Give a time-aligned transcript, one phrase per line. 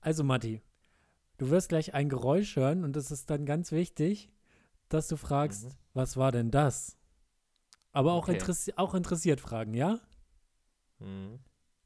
[0.00, 0.62] Also, Matti,
[1.38, 4.30] du wirst gleich ein Geräusch hören und es ist dann ganz wichtig,
[4.88, 5.72] dass du fragst, Mhm.
[5.94, 6.96] was war denn das?
[7.92, 8.32] Aber auch, Okay.
[8.32, 10.00] interessi auch interessiert fragen, ja?
[10.98, 11.40] Mhm.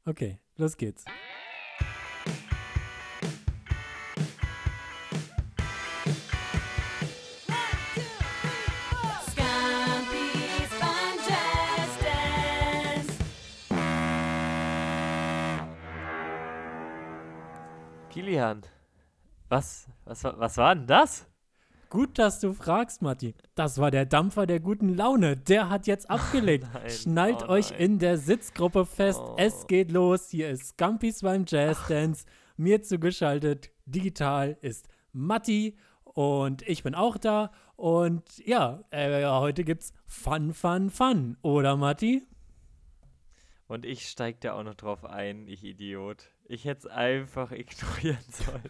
[0.05, 1.05] Okay, los geht's.
[18.25, 18.61] Kilian,
[19.49, 21.27] was, was, wa- was war denn das?
[21.91, 23.35] Gut, dass du fragst, Matti.
[23.53, 25.37] Das war der Dampfer der guten Laune.
[25.37, 26.65] Der hat jetzt abgelegt.
[26.73, 27.79] Nein, Schnallt oh euch nein.
[27.81, 29.21] in der Sitzgruppe fest.
[29.23, 29.35] Oh.
[29.37, 30.29] Es geht los.
[30.29, 32.25] Hier ist Scampis beim Jazz Dance.
[32.57, 35.77] Mir zugeschaltet, digital, ist Matti.
[36.03, 37.51] Und ich bin auch da.
[37.75, 41.37] Und ja, äh, heute gibt's Fun, Fun, Fun.
[41.43, 42.25] Oder, Matti?
[43.67, 46.31] Und ich steig da auch noch drauf ein, ich Idiot.
[46.45, 48.69] Ich hätte es einfach ignorieren sollen.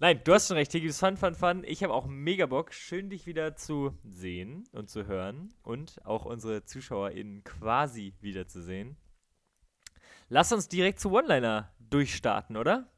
[0.00, 1.62] Nein, du hast schon recht, hier gibt es Fun, Fun, Fun.
[1.66, 6.24] Ich habe auch mega Bock, schön dich wieder zu sehen und zu hören und auch
[6.24, 8.96] unsere ZuschauerInnen quasi wiederzusehen.
[10.30, 12.90] Lass uns direkt zu One-Liner durchstarten, oder?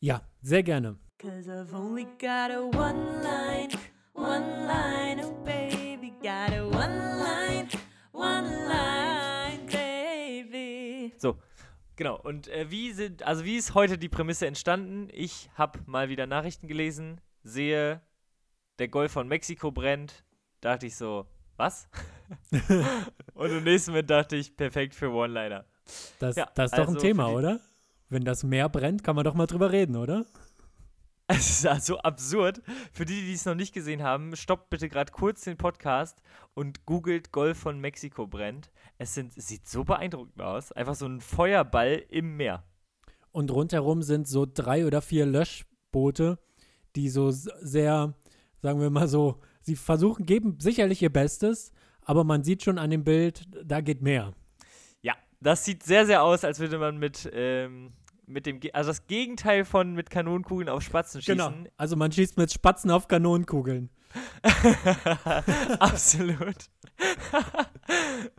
[0.00, 0.98] Ja, sehr gerne.
[1.18, 3.22] Cause I've only got a one
[11.18, 11.36] So,
[11.96, 12.18] genau.
[12.20, 15.08] Und äh, wie sind, also wie ist heute die Prämisse entstanden?
[15.12, 18.00] Ich habe mal wieder Nachrichten gelesen, sehe,
[18.78, 20.24] der Golf von Mexiko brennt.
[20.60, 21.88] Dachte ich so, was?
[23.34, 25.64] Und im nächsten Moment dachte ich, perfekt für One-Liner.
[26.18, 27.60] Das, Ja, das ist doch ein also Thema, für die- oder?
[28.10, 30.24] Wenn das Meer brennt, kann man doch mal drüber reden, oder?
[31.30, 32.62] Es ist also absurd.
[32.90, 36.22] Für die, die es noch nicht gesehen haben, stoppt bitte gerade kurz den Podcast
[36.54, 38.70] und googelt Golf von Mexiko brennt.
[38.96, 40.72] Es, sind, es sieht so beeindruckend aus.
[40.72, 42.64] Einfach so ein Feuerball im Meer.
[43.30, 46.38] Und rundherum sind so drei oder vier Löschboote,
[46.96, 48.14] die so sehr,
[48.62, 52.88] sagen wir mal so, sie versuchen, geben sicherlich ihr Bestes, aber man sieht schon an
[52.88, 54.32] dem Bild, da geht mehr.
[55.02, 57.90] Ja, das sieht sehr, sehr aus, als würde man mit, ähm,
[58.28, 61.68] mit dem, Ge- also das Gegenteil von mit Kanonenkugeln auf Spatzen schießen.
[61.76, 63.90] Also man schießt mit Spatzen auf Kanonenkugeln.
[65.80, 66.56] Absolut.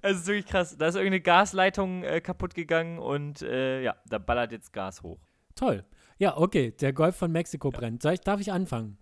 [0.02, 0.78] Es ist wirklich krass.
[0.78, 5.20] Da ist irgendeine Gasleitung äh, kaputt gegangen und äh, ja, da ballert jetzt Gas hoch.
[5.56, 5.84] Toll.
[6.18, 8.02] Ja, okay, der Golf von Mexiko brennt.
[8.04, 8.98] Soll ich, darf ich anfangen?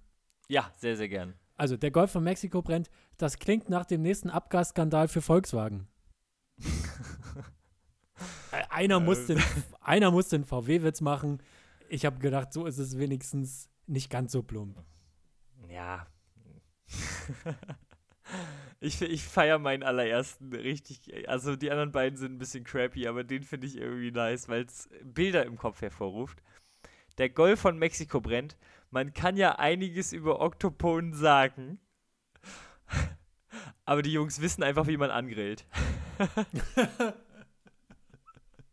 [0.48, 1.34] Ja, sehr, sehr gern.
[1.58, 5.88] Also, der Golf von Mexiko brennt, das klingt nach dem nächsten Abgasskandal für Volkswagen.
[8.52, 9.42] Äh, einer, muss den,
[9.82, 11.42] einer muss den VW-Witz machen.
[11.90, 14.84] Ich habe gedacht, so ist es wenigstens nicht ganz so plump.
[15.70, 16.08] Ja.
[18.80, 21.28] ich ich feiere meinen allerersten richtig.
[21.28, 24.64] Also die anderen beiden sind ein bisschen crappy, aber den finde ich irgendwie nice, weil
[24.64, 26.42] es Bilder im Kopf hervorruft.
[27.18, 28.58] Der Golf von Mexiko brennt.
[28.92, 31.80] Man kann ja einiges über Oktoponen sagen.
[33.86, 35.66] Aber die Jungs wissen einfach, wie man angrillt.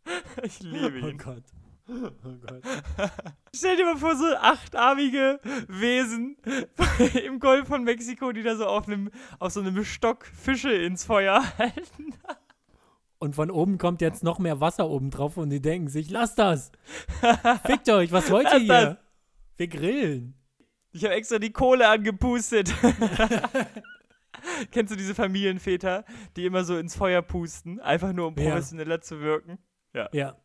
[0.43, 1.17] ich liebe Oh ihn.
[1.17, 1.43] Gott.
[1.87, 2.09] Oh
[2.47, 2.63] Gott.
[3.55, 6.35] Stell dir mal vor, so achtarmige Wesen
[7.25, 11.05] im Golf von Mexiko, die da so auf, einem, auf so einem Stock Fische ins
[11.05, 12.13] Feuer halten.
[13.19, 16.37] Und von oben kommt jetzt noch mehr Wasser oben drauf und die denken sich, lasst
[16.39, 16.71] das.
[17.65, 18.97] Fickt euch, was wollt ihr Lass hier?
[19.57, 20.33] Wir grillen.
[20.91, 22.73] Ich habe extra die Kohle angepustet.
[24.71, 26.03] Kennst du diese Familienväter,
[26.35, 28.49] die immer so ins Feuer pusten, einfach nur um Ja.
[28.51, 29.57] professioneller zu wirken?
[30.13, 30.35] Ja.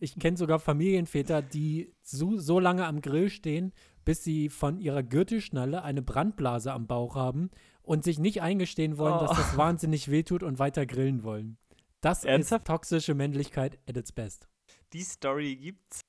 [0.00, 3.72] Ich kenne sogar Familienväter, die so, so lange am Grill stehen,
[4.04, 7.50] bis sie von ihrer Gürtelschnalle eine Brandblase am Bauch haben
[7.82, 9.34] und sich nicht eingestehen wollen, dass Oh.
[9.34, 11.56] das wahnsinnig wehtut und weiter grillen wollen.
[12.00, 12.62] Das Ernsthaft?
[12.64, 14.48] ist toxische Männlichkeit at its best.
[14.92, 16.00] Die Story gibt's.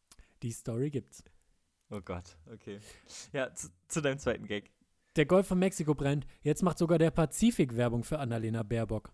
[0.44, 1.24] Die Story gibt's.
[1.90, 2.80] Oh Gott, okay.
[3.32, 4.72] Ja, zu, zu deinem zweiten Gag.
[5.16, 6.26] Der Golf von Mexiko brennt.
[6.42, 9.14] Jetzt macht sogar der Pazifik Werbung für Annalena Baerbock.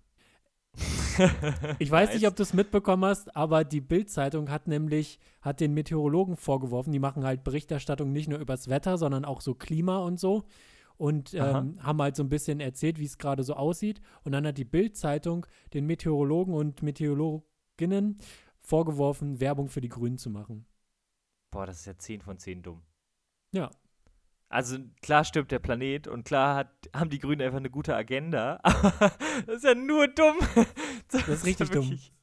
[1.80, 5.74] Ich weiß nicht, ob du es mitbekommen hast, aber die Bild-Zeitung hat nämlich hat den
[5.74, 10.20] Meteorologen vorgeworfen, die machen halt Berichterstattung nicht nur übers Wetter, sondern auch so Klima und
[10.20, 10.44] so.
[10.98, 14.02] Und ähm, haben halt so ein bisschen erzählt, wie es gerade so aussieht.
[14.24, 18.20] Und dann hat die Bild-Zeitung den Meteorologen und Meteorologinnen
[18.60, 20.68] vorgeworfen, Werbung für die Grünen zu machen.
[21.50, 22.84] Boah, das ist ja 10 von 10 dumm.
[23.52, 23.72] Ja.
[24.52, 28.60] Also klar stirbt der Planet und klar hat, haben die Grünen einfach eine gute Agenda,
[28.64, 29.12] aber
[29.48, 30.38] das ist ja nur dumm.
[31.12, 31.86] Das, ist richtig ja dumm.
[31.90, 32.14] wirklich-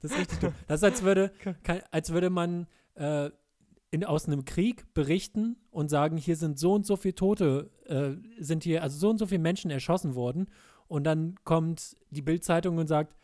[0.00, 0.54] Das ist richtig dumm.
[0.68, 1.32] Das ist, als würde,
[1.90, 3.30] als würde man äh,
[3.90, 8.42] in, aus einem Krieg berichten und sagen, hier sind so und so viele Tote, äh,
[8.42, 10.48] sind hier, also so und so viele Menschen erschossen worden.
[10.88, 13.14] Und dann kommt die Bild-Zeitung und sagt,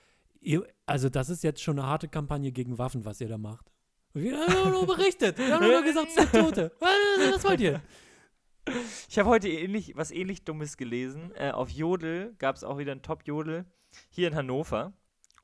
[0.40, 3.70] ihr, also das ist jetzt schon eine harte Kampagne gegen Waffen, was ihr da macht.
[4.14, 5.36] Wir haben nur berichtet.
[5.38, 6.72] Wir haben nur gesagt, es sind Tote.
[6.80, 7.80] Was, was wollt ihr?
[9.08, 11.32] Ich habe heute ähnlich, was ähnlich Dummes gelesen.
[11.34, 13.64] Äh, auf Jodel gab es auch wieder einen Top-Jodel
[14.10, 14.92] hier in Hannover.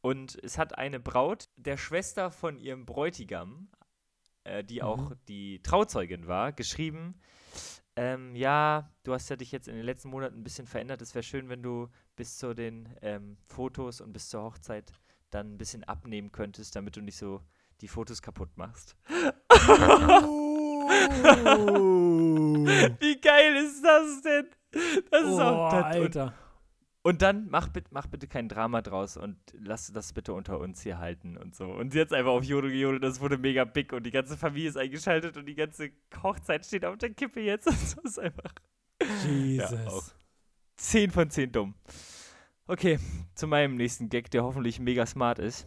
[0.00, 3.68] Und es hat eine Braut der Schwester von ihrem Bräutigam,
[4.44, 5.16] äh, die auch Mhm.
[5.28, 7.14] die Trauzeugin war, geschrieben,
[7.96, 11.00] ähm, ja, du hast ja dich jetzt in den letzten Monaten ein bisschen verändert.
[11.00, 14.92] Es wäre schön, wenn du bis zu den ähm, Fotos und bis zur Hochzeit
[15.30, 17.40] dann ein bisschen abnehmen könntest, damit du nicht so
[17.80, 18.96] die Fotos kaputt machst.
[23.00, 24.46] Wie geil ist das denn?
[25.10, 26.34] Das ist Oh, auch das, Alter.
[27.02, 30.98] und dann mach, mach bitte kein Drama draus und lass das bitte unter uns hier
[30.98, 31.66] halten und so.
[31.66, 34.76] Und jetzt einfach auf Jodel gejodelt, das wurde mega big und die ganze Familie ist
[34.76, 35.90] eingeschaltet und die ganze
[36.22, 37.66] Hochzeit steht auf der Kippe jetzt.
[37.94, 38.52] Das ist einfach
[39.26, 39.72] Jesus.
[39.86, 40.04] auch.
[40.76, 41.74] 10 von 10 dumm.
[42.66, 42.98] Okay,
[43.34, 45.66] zu meinem nächsten Gag, der hoffentlich mega smart ist.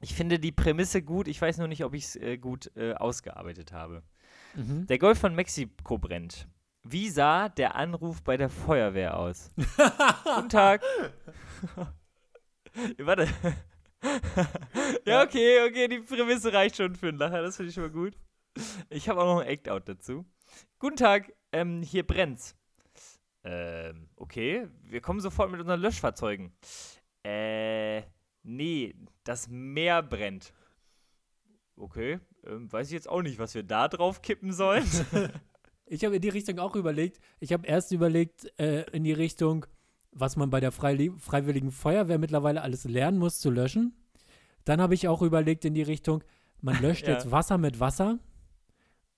[0.00, 2.94] Ich finde die Prämisse gut, ich weiß nur nicht, ob ich es äh, gut äh,
[2.94, 4.02] ausgearbeitet habe.
[4.54, 4.86] Mhm.
[4.86, 6.48] Der Golf von Mexiko brennt.
[6.84, 9.50] Wie sah der Anruf bei der Feuerwehr aus?
[10.24, 10.82] Guten Tag.
[12.98, 13.28] Warte.
[15.06, 17.90] ja, okay, okay, die Prämisse reicht schon für einen Lacher, das finde ich schon mal
[17.90, 18.16] gut.
[18.90, 20.24] Ich habe auch noch ein Act-Out dazu.
[20.78, 22.56] Guten Tag, ähm, hier brennt's.
[23.44, 26.52] Ähm, okay, wir kommen sofort mit unseren Löschfahrzeugen.
[27.24, 28.02] Äh,
[28.42, 28.94] nee,
[29.24, 30.52] das Meer brennt.
[31.76, 34.84] Okay, ähm, weiß ich jetzt auch nicht, was wir da drauf kippen sollen.
[35.90, 37.18] Ich habe in die Richtung auch überlegt.
[37.40, 39.64] Ich habe erst überlegt, äh, in die Richtung,
[40.12, 43.94] was man bei der Freili Freiwilligen Feuerwehr mittlerweile alles lernen muss zu löschen.
[44.66, 46.22] Dann habe ich auch überlegt in die Richtung,
[46.60, 47.14] man löscht Ja.
[47.14, 48.18] jetzt Wasser mit Wasser.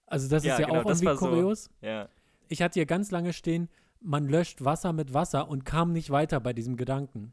[0.07, 1.27] Also das Ja, ist ja genau, auch irgendwie war so.
[1.27, 1.71] kurios.
[1.81, 2.09] ja.
[2.47, 3.69] Ich hatte hier ganz lange stehen,
[4.01, 7.33] man löscht Wasser mit Wasser und kam nicht weiter bei diesem Gedanken.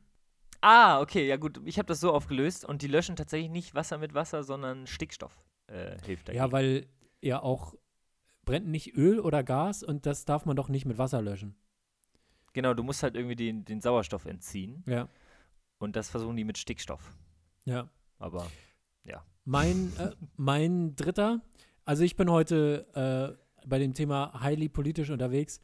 [0.61, 1.61] Ah, okay, ja gut.
[1.65, 5.37] Ich habe das so aufgelöst und die löschen tatsächlich nicht Wasser mit Wasser, sondern Stickstoff
[5.67, 6.43] äh, hilft dagegen.
[6.43, 6.87] Ja, weil
[7.21, 7.73] ja auch
[8.45, 11.55] brennt nicht Öl oder Gas und das darf man doch nicht mit Wasser löschen.
[12.53, 15.09] genau, du musst halt irgendwie den, den Sauerstoff entziehen Ja.
[15.79, 17.11] und das versuchen die mit Stickstoff.
[17.65, 17.89] Ja.
[18.19, 18.47] Aber
[19.49, 21.41] Mein, äh, mein dritter,
[21.85, 22.85] also ich bin heute
[23.63, 25.61] äh, bei dem Thema highly politisch unterwegs.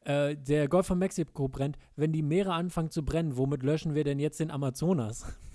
[0.00, 1.78] Äh, der Golf von Mexiko brennt.
[1.96, 5.24] Wenn die Meere anfangen zu brennen, womit löschen wir denn jetzt den Amazonas?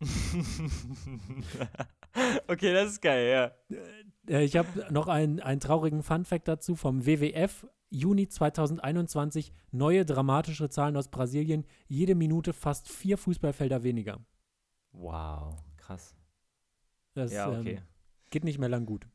[2.48, 3.76] okay, das ist geil, ja.
[4.28, 7.66] Äh, ich habe noch einen, einen traurigen Funfact dazu vom WWF.
[7.92, 11.66] Juni 2021, neue dramatische Zahlen aus Brasilien.
[11.88, 14.20] Jede Minute fast vier Fußballfelder weniger.
[14.92, 16.14] Wow, krass.
[17.14, 17.78] Das ja, okay.
[17.78, 17.82] ähm,
[18.30, 19.08] geht nicht mehr lang gut.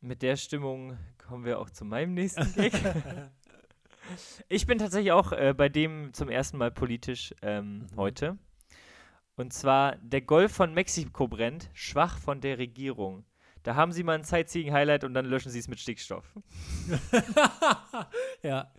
[0.00, 2.72] Mit der Stimmung kommen wir auch zu meinem nächsten Gag.
[4.48, 7.96] ich bin tatsächlich auch äh, bei dem zum ersten Mal politisch ähm, Mhm.
[7.96, 8.38] heute.
[9.38, 13.24] Und zwar, der Golf von Mexiko brennt, schwach von der Regierung.
[13.62, 16.34] Da haben sie mal ein Sightseeing-Highlight und dann löschen sie es mit Stickstoff.
[18.42, 18.72] ja.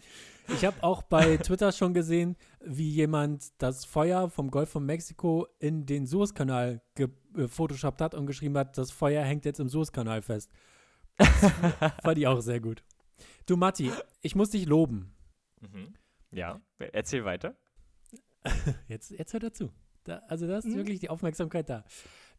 [0.49, 5.47] Ich habe auch bei Twitter schon gesehen, wie jemand das Feuer vom Golf von Mexiko
[5.59, 10.51] in den Suezkanal gefotoshoppt hat und geschrieben hat, das Feuer hängt jetzt im Suezkanal fest.
[11.15, 11.29] Das
[12.03, 12.83] fand ich auch sehr gut.
[13.45, 15.15] Du, Matti, ich muss dich loben.
[15.61, 15.93] Mhm.
[16.31, 17.55] Ja, erzähl weiter.
[18.89, 19.71] Jetzt, jetzt hör dazu.
[20.03, 20.75] Da, also da ist Mhm.
[20.75, 21.83] wirklich die Aufmerksamkeit da.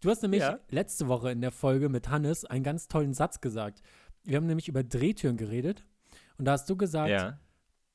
[0.01, 0.59] Du hast nämlich Ja.
[0.71, 3.83] letzte Woche in der Folge mit Hannes einen ganz tollen Satz gesagt.
[4.25, 5.85] Wir haben nämlich über Drehtüren geredet
[6.39, 7.39] und da hast du gesagt, Ja.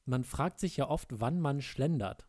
[0.06, 2.28] man fragt sich ja oft, wann man schlendert.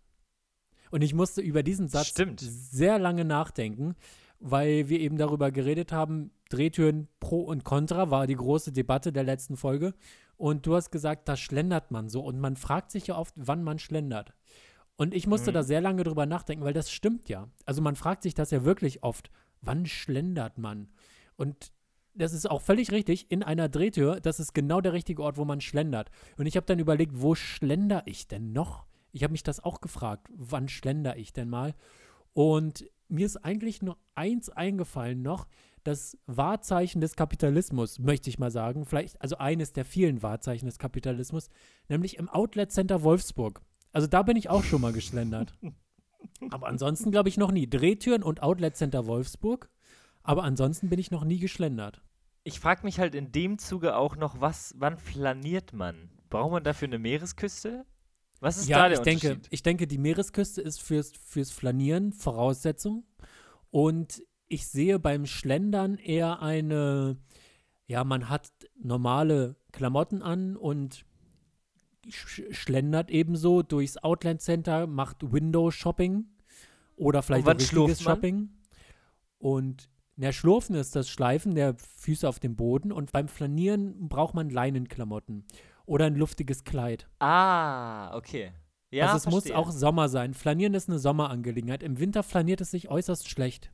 [0.90, 2.40] Und ich musste über diesen Satz Stimmt.
[2.40, 3.96] sehr lange nachdenken,
[4.38, 9.24] weil wir eben darüber geredet haben, Drehtüren pro und contra war die große Debatte der
[9.24, 9.94] letzten Folge.
[10.36, 12.22] Und du hast gesagt, da schlendert man so.
[12.22, 14.32] Und man fragt sich ja oft, wann man schlendert.
[14.96, 15.54] Und ich musste Mhm.
[15.54, 17.48] da sehr lange drüber nachdenken, weil das stimmt ja.
[17.66, 20.88] Also man fragt sich das ja wirklich oft, wann schlendert man?
[21.36, 21.72] Und
[22.14, 25.44] das ist auch völlig richtig, in einer Drehtür, das ist genau der richtige Ort, wo
[25.44, 26.10] man schlendert.
[26.38, 28.86] Und ich habe dann überlegt, wo schlender ich denn noch?
[29.12, 31.74] Ich habe mich das auch gefragt, wann schlender ich denn mal?
[32.32, 35.46] Und mir ist eigentlich nur eins eingefallen noch,
[35.84, 40.78] das Wahrzeichen des Kapitalismus, möchte ich mal sagen, vielleicht, also eines der vielen Wahrzeichen des
[40.78, 41.48] Kapitalismus,
[41.88, 43.60] nämlich im Outlet Center Wolfsburg.
[43.96, 45.54] Also da bin ich auch schon mal geschlendert.
[46.50, 47.66] Aber ansonsten glaube ich noch nie.
[47.66, 49.70] Drehtüren und Outlet Center Wolfsburg.
[50.22, 52.02] Aber ansonsten bin ich noch nie geschlendert.
[52.44, 56.10] Ich frage mich halt in dem Zuge auch noch, was, wann flaniert man?
[56.28, 57.86] Braucht man dafür eine Meeresküste?
[58.40, 62.12] Was ist da ja, der ich denke, ich denke, die Meeresküste ist fürs, fürs Flanieren
[62.12, 63.06] Voraussetzung.
[63.70, 67.16] Und ich sehe beim Schlendern eher eine,
[67.86, 71.05] ja, man hat normale Klamotten an und
[72.08, 76.26] schlendert ebenso durchs Outlet Center, macht Window Shopping
[76.96, 78.02] oder vielleicht auch richtiges?
[78.02, 78.50] Shopping.
[79.38, 84.34] Und Na, Schlurfen ist das Schleifen der Füße auf dem Boden und beim Flanieren braucht
[84.34, 85.44] man Leinenklamotten
[85.84, 87.08] oder ein luftiges Kleid.
[87.18, 88.52] Ah, okay.
[88.90, 89.58] Ja, also es muss verstehe.
[89.58, 90.32] auch Sommer sein.
[90.32, 91.82] Flanieren ist eine Sommerangelegenheit.
[91.82, 93.70] Im Winter flaniert es sich äußerst schlecht.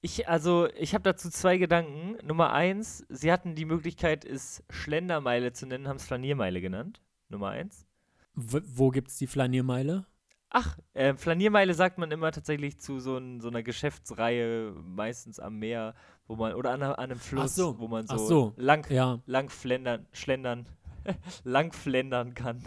[0.00, 2.16] Ich, also, ich habe dazu zwei Gedanken.
[2.26, 7.00] Nummer eins, sie hatten die Möglichkeit, es Schlendermeile zu nennen, haben es Flaniermeile genannt.
[7.28, 7.86] Nummer eins.
[8.34, 10.06] W wo gibt's die Flaniermeile?
[10.50, 15.58] Ach, äh, Flaniermeile sagt man immer tatsächlich zu so, ein, so einer Geschäftsreihe, meistens am
[15.58, 15.94] Meer,
[16.26, 19.50] wo man, oder an, an einem Fluss, so, wo man so, so, lang, Ja, lang
[19.50, 20.66] flendern, schlendern,
[21.44, 22.62] lang flendern kann.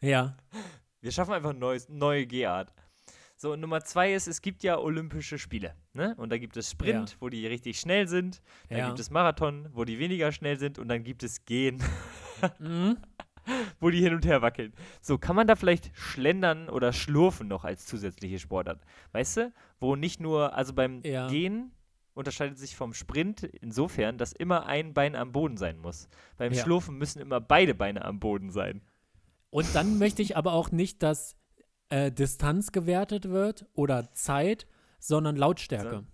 [0.00, 0.36] ja.
[1.00, 2.72] Wir schaffen einfach ein neues, neue Gehart.
[3.42, 5.74] So, Nummer zwei ist, es gibt ja Olympische Spiele.
[5.94, 6.14] Ne?
[6.16, 7.16] Und da gibt es Sprint, Ja.
[7.18, 8.40] wo die richtig schnell sind.
[8.68, 8.86] Dann Ja.
[8.86, 10.78] gibt es Marathon, wo die weniger schnell sind.
[10.78, 11.82] Und dann gibt es Gehen,
[12.60, 12.98] Mhm.
[13.80, 14.72] wo die hin und her wackeln.
[15.00, 18.80] So, kann man da vielleicht Schlendern oder Schlurfen noch als zusätzliche Sportart?
[19.10, 19.52] Weißt du?
[19.80, 21.26] Wo nicht nur, also beim Ja.
[21.26, 21.72] Gehen
[22.14, 26.08] unterscheidet sich vom Sprint insofern, dass immer ein Bein am Boden sein muss.
[26.36, 26.54] Beim.
[26.54, 28.82] Schlurfen müssen immer beide Beine am Boden sein.
[29.50, 31.34] Und dann möchte ich aber auch nicht, dass
[31.92, 34.66] äh, Distanz gewertet wird oder Zeit,
[34.98, 36.04] sondern Lautstärke.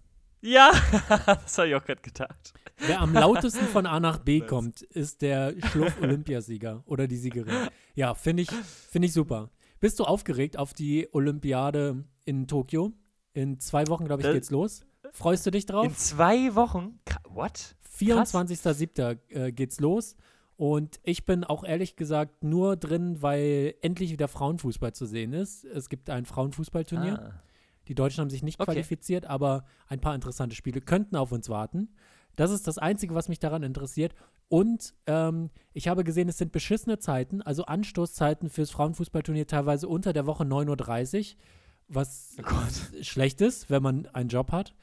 [0.41, 0.73] Ja,
[1.27, 2.53] das habe ich auch gerade gedacht.
[2.79, 7.69] Wer am lautesten von A nach B kommt, ist der Schlurf-Olympiasieger oder die Siegerin.
[7.95, 9.51] Ja, finde ich, finde ich super.
[9.81, 12.93] Bist du aufgeregt auf die Olympiade in Tokio?
[13.33, 14.81] In zwei Wochen, glaube ich, Das- geht's los.
[15.13, 15.97] Freust du dich In drauf?
[15.97, 16.99] zwei Wochen?
[17.29, 17.77] What?
[17.99, 19.19] 24.07.
[19.31, 20.17] Äh, geht's los.
[20.59, 25.65] Und ich bin auch ehrlich gesagt nur drin, weil endlich wieder Frauenfußball zu sehen ist.
[25.65, 27.19] Es gibt ein Frauenfußballturnier.
[27.21, 27.43] Ah.
[27.87, 28.73] Die Deutschen haben sich nicht Okay.
[28.73, 31.95] qualifiziert, aber ein paar interessante Spiele könnten auf uns warten.
[32.35, 34.17] Das ist das Einzige, was mich daran interessiert.
[34.49, 40.12] Und ähm, ich habe gesehen, es sind beschissene Zeiten, also Anstoßzeiten fürs Frauenfußballturnier teilweise unter
[40.12, 41.37] der Woche 9.30 Uhr,
[41.87, 44.75] was Oh schlecht ist, wenn man einen Job hat.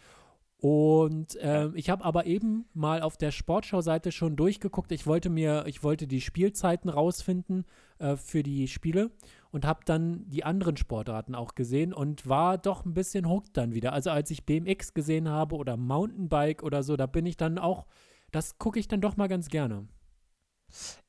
[0.68, 4.92] Und ähm, ich habe aber eben mal auf der Sportschau-Seite schon durchgeguckt.
[4.92, 7.66] Ich wollte mir, ich wollte die Spielzeiten rausfinden
[8.00, 9.12] äh, für die Spiele
[9.52, 13.76] und habe dann die anderen Sportarten auch gesehen und war doch ein bisschen hooked dann
[13.76, 13.94] wieder.
[13.94, 17.86] Also als ich BMX gesehen habe oder Mountainbike oder so, da bin ich dann auch,
[18.32, 19.88] das gucke ich dann doch mal ganz gerne.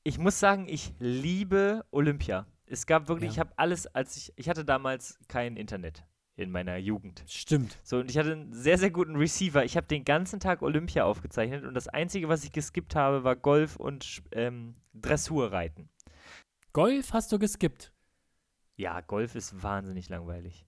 [0.03, 2.47] Ich muss sagen, ich liebe Olympia.
[2.67, 3.33] Es gab wirklich, Ja.
[3.33, 6.05] ich habe alles, als ich, ich hatte damals kein Internet
[6.37, 7.25] in meiner Jugend.
[7.27, 7.79] Stimmt.
[7.83, 9.65] So, und ich hatte einen sehr, sehr guten Receiver.
[9.65, 13.37] Ich habe den ganzen Tag Olympia aufgezeichnet und das Einzige, was ich geskippt habe, war
[13.37, 15.89] Golf und ähm, Dressurreiten.
[16.73, 17.93] Golf hast du geskippt.
[18.77, 20.67] Ja, Golf ist wahnsinnig langweilig.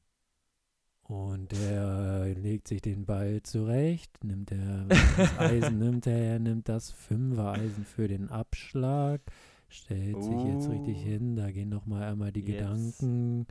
[1.03, 6.91] Und er legt sich den Ball zurecht, nimmt er das Eisen, nimmt er, nimmt das
[6.91, 9.21] Fünfer-Eisen für den Abschlag,
[9.69, 11.05] stellt sich jetzt richtig Oh.
[11.05, 12.59] hin, da gehen nochmal einmal die Jetzt.
[12.59, 13.47] Gedanken.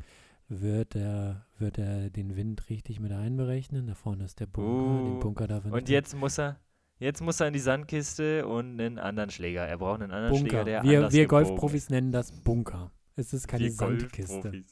[0.49, 3.87] Wird er, wird er den Wind richtig mit einberechnen?
[3.87, 5.19] Da vorne ist der Bunker, den Oh.
[5.19, 6.57] Bunker darf er Und nicht- jetzt muss er,
[6.99, 9.67] jetzt muss er in die Sandkiste und einen anderen Schläger.
[9.67, 10.49] Er braucht einen anderen Bunker.
[10.49, 12.91] Schläger, der wir anders wir Golfprofis nennen das Bunker.
[13.17, 14.63] Es ist keine Wir Sandkiste.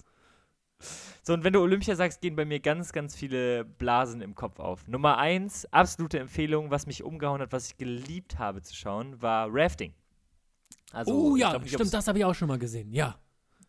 [1.23, 4.59] So, und wenn du Olympia sagst, gehen bei mir ganz, ganz viele Blasen im Kopf
[4.59, 4.87] auf.
[4.87, 9.47] Nummer eins, absolute Empfehlung, was mich umgehauen hat, was ich geliebt habe zu schauen, war
[9.51, 9.93] Rafting.
[10.91, 12.93] Also, oh ja, glaub stimmt, das habe ich auch schon mal gesehen.
[12.93, 13.19] Ja.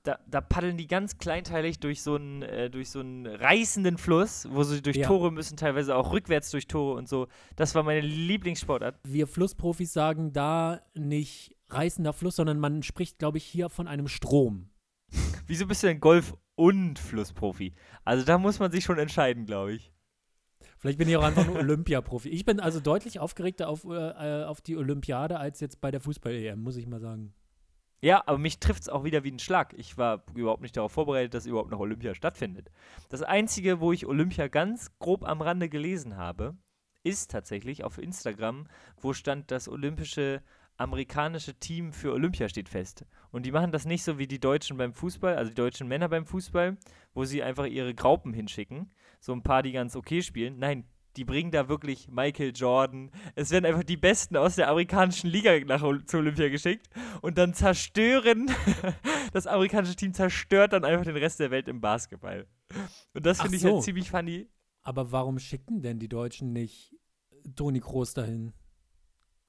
[0.07, 4.47] Da, da paddeln die ganz kleinteilig durch so einen, äh, durch so einen reißenden Fluss,
[4.51, 5.09] wo sie durch Ja.
[5.09, 7.27] Tore müssen, teilweise auch rückwärts durch Tore und so.
[7.57, 9.01] Das war meine Lieblingssportart.
[9.03, 14.07] wir Flussprofis sagen da nicht reißender Fluss, sondern man spricht, glaube ich, hier von einem
[14.07, 14.71] Strom.
[15.49, 17.75] Wieso bist du denn Golf- und Flussprofi?
[18.05, 19.93] Also da muss man sich schon entscheiden, glaube ich.
[20.79, 22.29] Vielleicht bin ich auch einfach nur Olympiaprofi.
[22.29, 26.63] Ich bin also deutlich aufgeregter auf, äh, auf die Olympiade als jetzt bei der Fußball-EM,
[26.63, 27.35] muss ich mal sagen.
[28.01, 29.75] Ja, aber mich trifft es auch wieder wie ein Schlag.
[29.77, 32.71] Ich war überhaupt nicht darauf vorbereitet, dass überhaupt noch Olympia stattfindet.
[33.09, 36.57] Das Einzige, wo ich Olympia ganz grob am Rande gelesen habe,
[37.03, 38.67] ist tatsächlich auf Instagram,
[39.01, 40.43] wo stand, das olympische
[40.79, 43.07] amerikanische Team für Olympia steht fest.
[43.31, 46.09] Und die machen das nicht so wie die Deutschen beim Fußball, also die deutschen Männer
[46.09, 46.77] beim Fußball,
[47.15, 48.91] wo sie einfach ihre Graupen hinschicken.
[49.21, 50.59] So ein paar, die ganz okay spielen.
[50.59, 50.85] Nein,
[51.17, 53.11] die bringen da wirklich Michael Jordan.
[53.35, 56.89] Es werden einfach die Besten aus der amerikanischen Liga nach Ol- zu Olympia geschickt
[57.23, 58.51] und dann zerstören,
[59.33, 62.47] das amerikanische Team zerstört dann einfach den Rest der Welt im Basketball.
[63.15, 63.75] Und das finde ich so.
[63.75, 64.49] halt ziemlich funny.
[64.83, 66.95] Aber warum schicken denn die Deutschen nicht
[67.57, 68.53] Toni Kroos dahin?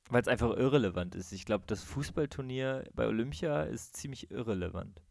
[0.10, 1.32] Weil es einfach irrelevant ist.
[1.34, 5.02] Ich glaube, das Fußballturnier bei Olympia ist ziemlich irrelevant.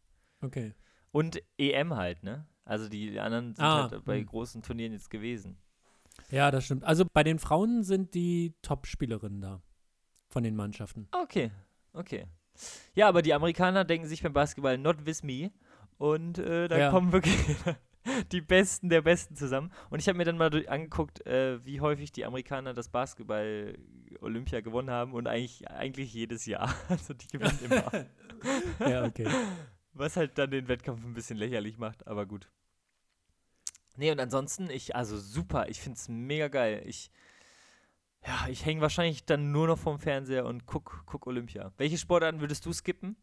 [0.41, 0.73] Okay.
[1.11, 2.47] Und EM halt, ne?
[2.65, 4.25] Also die anderen sind Ah, halt bei hm.
[4.25, 5.57] großen Turnieren jetzt gewesen.
[6.29, 6.83] Ja, das stimmt.
[6.83, 9.61] Also bei den Frauen sind die Top-Spielerinnen da.
[10.29, 11.07] Von den Mannschaften.
[11.11, 11.51] Okay,
[11.93, 12.25] okay.
[12.95, 15.51] Ja, aber die Amerikaner denken sich beim Basketball not with me.
[15.97, 16.89] Und äh, da Ja.
[16.91, 17.35] kommen wirklich.
[18.31, 19.71] die Besten der Besten zusammen.
[19.89, 24.89] Und ich habe mir dann mal angeguckt, äh, wie häufig die Amerikaner das Basketball-Olympia gewonnen
[24.89, 25.13] haben.
[25.13, 26.73] Und eigentlich, eigentlich jedes Jahr.
[26.89, 27.91] Also die gewinnen immer.
[28.87, 29.27] Ja, okay.
[29.93, 32.47] Was halt dann den Wettkampf ein bisschen lächerlich macht, aber gut.
[33.97, 36.83] Nee, und ansonsten, ich, also super, ich finde es mega geil.
[36.85, 37.11] Ich,
[38.25, 41.73] ja, ich hänge wahrscheinlich dann nur noch vorm Fernseher und guck, guck Olympia.
[41.77, 43.15] Welche Sportarten würdest du skippen?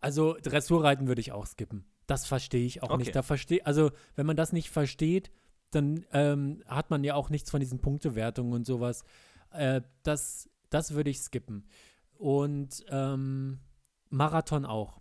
[0.00, 1.84] Also Dressurreiten würde ich auch skippen.
[2.06, 2.98] Das verstehe ich auch Okay.
[2.98, 3.16] nicht.
[3.16, 5.30] Da verstehe, also wenn man das nicht versteht,
[5.72, 9.04] dann ähm, hat man ja auch nichts von diesen Punktewertungen und sowas.
[9.50, 11.66] Äh, das, das würde ich skippen.
[12.14, 13.58] Und ähm,
[14.10, 15.00] Marathon auch.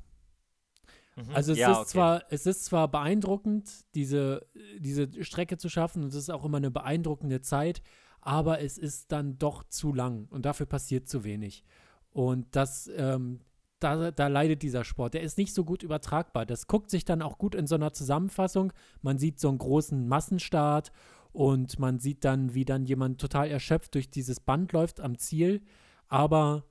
[1.16, 1.34] Mhm.
[1.34, 1.88] Also es ja, ist okay.
[1.88, 4.46] zwar, es ist zwar beeindruckend, diese,
[4.80, 7.82] diese Strecke zu schaffen, und es ist auch immer eine beeindruckende Zeit,
[8.22, 11.64] aber es ist dann doch zu lang und dafür passiert zu wenig.
[12.12, 13.42] Und das, ähm,
[13.80, 15.14] da, da leidet dieser Sport.
[15.14, 16.46] Der ist nicht so gut übertragbar.
[16.46, 18.74] Das guckt sich dann auch gut in so einer Zusammenfassung.
[19.02, 20.92] Man sieht so einen großen Massenstart
[21.34, 25.62] und man sieht dann, wie dann jemand total erschöpft durch dieses Band läuft am Ziel.
[26.08, 26.64] Aber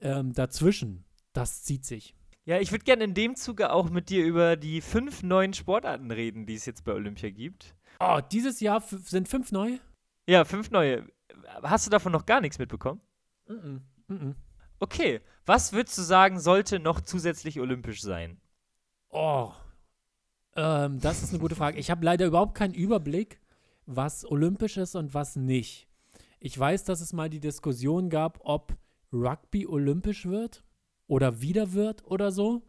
[0.00, 2.17] ähm, dazwischen, das zieht sich.
[2.48, 6.10] Ja, ich würde gerne in dem Zuge auch mit dir über die fünf neuen Sportarten
[6.10, 7.76] reden, die es jetzt bei Olympia gibt.
[8.00, 9.76] Oh, dieses Jahr sind fünf neu?
[10.26, 11.06] Ja, fünf neue.
[11.62, 13.02] Hast du davon noch gar nichts mitbekommen?
[13.48, 13.82] Mhm.
[14.06, 14.34] Mhm.
[14.80, 18.40] Okay, was würdest du sagen, sollte noch zusätzlich olympisch sein?
[19.10, 19.52] Oh,
[20.56, 21.78] ähm, das ist eine gute Frage.
[21.78, 23.42] Ich habe leider überhaupt keinen Überblick,
[23.84, 25.86] was olympisch ist und was nicht.
[26.40, 28.74] Ich weiß, dass es mal die Diskussion gab, ob
[29.12, 30.64] Rugby olympisch wird
[31.08, 32.62] oder wieder wird oder so.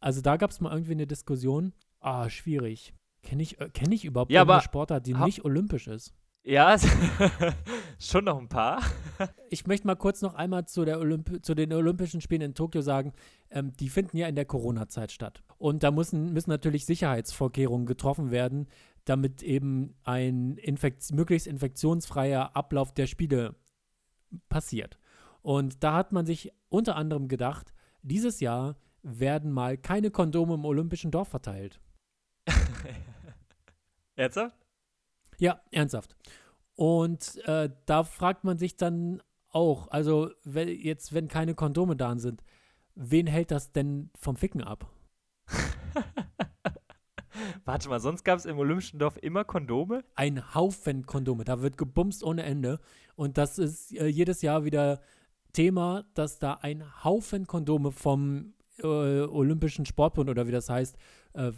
[0.00, 1.72] Also da gab es mal irgendwie eine Diskussion.
[2.00, 2.92] Ah, schwierig.
[3.22, 6.12] Kenne ich, äh, kenn ich überhaupt Ja, aber Sportart, die nicht olympisch ist?
[6.44, 6.76] Ja,
[8.00, 8.82] schon noch ein paar.
[9.50, 12.80] Ich möchte mal kurz noch einmal zu, der Olymp zu den Olympischen Spielen in Tokio
[12.80, 13.12] sagen,
[13.50, 15.42] ähm, die finden ja in der Corona-Zeit statt.
[15.58, 18.66] Und da müssen, müssen natürlich Sicherheitsvorkehrungen getroffen werden,
[19.04, 23.54] damit eben ein infekt möglichst infektionsfreier Ablauf der Spiele
[24.48, 24.98] passiert.
[25.42, 30.64] Und da hat man sich unter anderem gedacht, dieses Jahr werden mal keine Kondome im
[30.64, 31.80] Olympischen Dorf verteilt.
[34.16, 34.56] Ernsthaft?
[35.38, 36.16] Ja, ernsthaft.
[36.74, 42.16] Und äh, da fragt man sich dann auch, also wenn, jetzt, wenn keine Kondome da
[42.16, 42.42] sind,
[42.94, 44.90] wen hält das denn vom Ficken ab?
[47.64, 50.04] Warte mal, sonst gab es im Olympischen Dorf immer Kondome?
[50.14, 52.80] Ein Haufen Kondome, da wird gebumst ohne Ende.
[53.14, 55.00] Und das ist äh, jedes Jahr wieder
[55.52, 60.96] Thema, dass da ein Haufen Kondome vom äh, Olympischen Sportbund oder wie das heißt,
[61.34, 61.52] äh,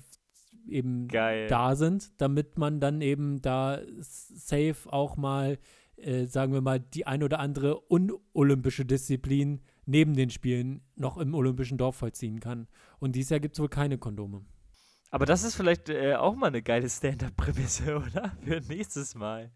[0.67, 1.47] eben Geil.
[1.47, 5.59] da sind, damit man dann eben da safe auch mal,
[5.97, 11.35] äh, sagen wir mal, die ein oder andere unolympische Disziplin neben den Spielen noch im
[11.35, 12.69] Olympischen Dorf vollziehen kann.
[12.99, 14.45] Und dieses Jahr gibt es wohl keine Kondome.
[15.11, 18.37] Aber das ist vielleicht äh, auch mal eine geile Stand-up-Prämisse, oder?
[18.43, 19.53] Für nächstes Mal.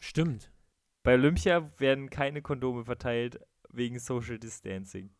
[0.00, 0.50] Stimmt.
[1.02, 3.40] Bei Olympia werden keine Kondome verteilt
[3.72, 5.10] wegen Social Distancing.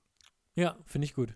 [0.54, 1.34] Ja, finde ich gut.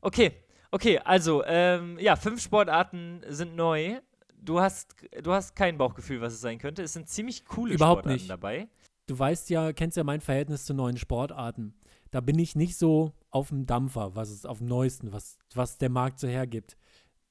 [0.00, 0.32] Okay,
[0.70, 4.00] okay, also, ähm, ja, fünf Sportarten sind neu.
[4.36, 6.82] Du hast, du hast kein Bauchgefühl, was es sein könnte.
[6.82, 8.30] Es sind ziemlich coole Überhaupt Sportarten nicht.
[8.30, 8.68] dabei.
[9.06, 11.74] Du weißt ja, kennst ja mein Verhältnis zu neuen Sportarten.
[12.10, 15.78] Da bin ich nicht so auf dem Dampfer, was es auf dem neuesten, was, was
[15.78, 16.76] der Markt so hergibt.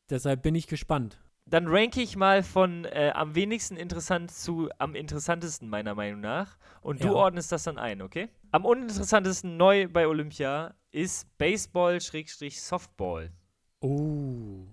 [0.09, 1.19] Deshalb bin ich gespannt.
[1.45, 6.57] Dann ranke ich mal von äh, am wenigsten interessant zu am interessantesten, meiner Meinung nach.
[6.81, 7.13] Und du Ja.
[7.13, 8.29] ordnest das dann ein, okay?
[8.53, 13.31] Am uninteressantesten neu bei Olympia ist Baseball-Softball.
[13.79, 14.67] Oh.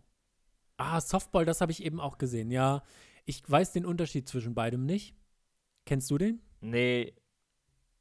[0.77, 2.51] Ah, Softball, das habe ich eben auch gesehen.
[2.51, 2.83] Ja,
[3.25, 5.17] ich weiß den Unterschied zwischen beidem nicht.
[5.87, 6.43] Kennst du den?
[6.61, 7.15] Nee.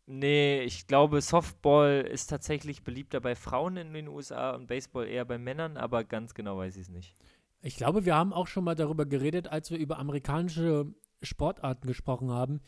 [0.06, 5.24] Nee, ich glaube, Softball ist tatsächlich beliebter bei Frauen in den USA und Baseball eher
[5.24, 7.16] bei Männern, aber ganz genau weiß ich es nicht.
[7.62, 12.32] Ich glaube, wir haben auch schon mal darüber geredet, als wir über amerikanische Sportarten gesprochen
[12.32, 12.60] haben,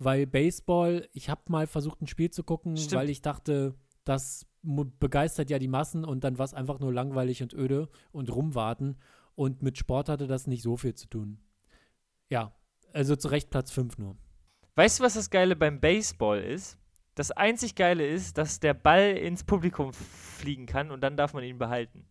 [0.00, 2.92] weil Baseball, ich habe mal versucht, ein Spiel zu gucken, Stimmt.
[2.94, 7.42] weil ich dachte, das begeistert ja die Massen und dann war es einfach nur langweilig
[7.42, 8.96] und öde und rumwarten
[9.36, 11.38] und mit Sport hatte das nicht so viel zu tun.
[12.30, 12.52] Ja,
[12.92, 14.16] also zu Recht Platz 5 nur.
[14.74, 16.78] Weißt du, was das Geile beim Baseball ist?
[17.14, 21.44] Das einzig Geile ist, dass der Ball ins Publikum fliegen kann und dann darf man
[21.44, 22.06] ihn behalten.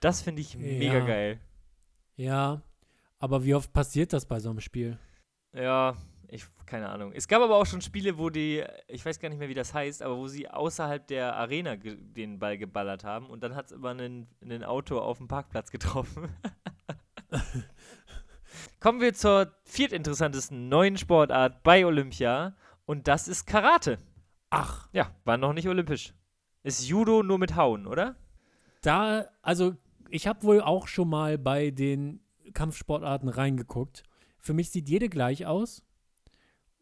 [0.00, 1.04] Das finde ich mega Ja.
[1.06, 1.40] geil.
[2.16, 2.62] Ja,
[3.18, 4.98] aber wie oft passiert das bei so einem Spiel?
[5.52, 5.96] Ja,
[6.70, 7.12] keine Ahnung.
[7.12, 9.74] Es gab aber auch schon Spiele, wo die, ich weiß gar nicht mehr, wie das
[9.74, 13.72] heißt, aber wo sie außerhalb der Arena den Ball geballert haben und dann hat es
[13.72, 16.28] immer einen, einen Auto auf dem Parkplatz getroffen.
[18.80, 22.54] Kommen wir zur viertinteressantesten neuen Sportart bei Olympia
[22.86, 23.98] und das ist Karate.
[24.48, 26.14] Ach, Ja, war noch nicht olympisch.
[26.62, 28.14] Ist Judo nur mit Hauen, oder?
[28.82, 29.74] Da, also
[30.08, 32.20] ich habe wohl auch schon mal bei den
[32.54, 34.04] Kampfsportarten reingeguckt.
[34.38, 35.84] Für mich sieht jede gleich aus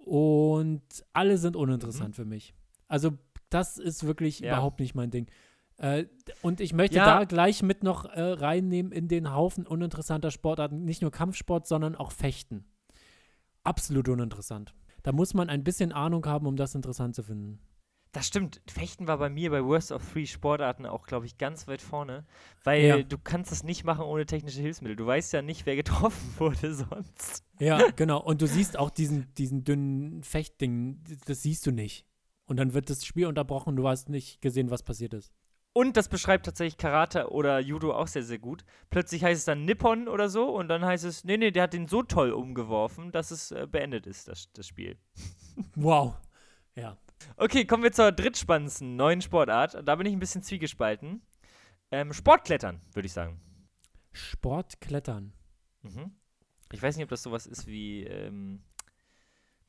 [0.09, 2.55] und alle sind uninteressant für mich.
[2.89, 3.13] Also
[3.51, 4.53] das ist wirklich Ja.
[4.55, 5.27] überhaupt nicht mein Ding.
[5.77, 6.07] Äh,
[6.43, 7.05] und ich möchte Ja.
[7.19, 11.95] da gleich mit noch äh, reinnehmen in den Haufen uninteressanter Sportarten, nicht nur Kampfsport, sondern
[11.95, 12.65] auch Fechten.
[13.65, 14.75] Absolut uninteressant.
[15.03, 17.61] Da muss man ein bisschen Ahnung haben, um das interessant zu finden.
[18.13, 18.63] Das stimmt.
[18.67, 22.25] Fechten war bei mir bei Worst of Three Sportarten auch, glaube ich, ganz weit vorne.
[22.65, 23.03] Weil Ja.
[23.03, 24.97] du kannst das nicht machen ohne technische Hilfsmittel.
[24.97, 27.45] Du weißt ja nicht, wer getroffen wurde sonst.
[27.59, 28.21] Ja, genau.
[28.23, 32.07] Und du siehst auch diesen, diesen dünnen Fechtding, das siehst du nicht.
[32.47, 35.33] Und dann wird das Spiel unterbrochen und du hast nicht gesehen, was passiert ist.
[35.75, 38.65] Und das beschreibt tatsächlich Karate oder Judo auch sehr, sehr gut.
[38.89, 41.75] Plötzlich heißt es dann Nippon oder so und dann heißt es, nee, nee, der hat
[41.75, 44.97] den so toll umgeworfen, dass es äh, beendet ist, das, das Spiel.
[45.77, 46.15] Wow.
[46.75, 46.97] Ja.
[47.37, 49.87] Okay, kommen wir zur drittspannendsten neuen Sportart.
[49.87, 51.23] Da bin ich ein bisschen zwiegespalten.
[51.91, 53.41] Ähm, Sportklettern, würde ich sagen.
[54.13, 55.33] Sportklettern.
[55.83, 56.13] Mhm.
[56.73, 58.63] Ich weiß nicht, ob das sowas ist wie ähm,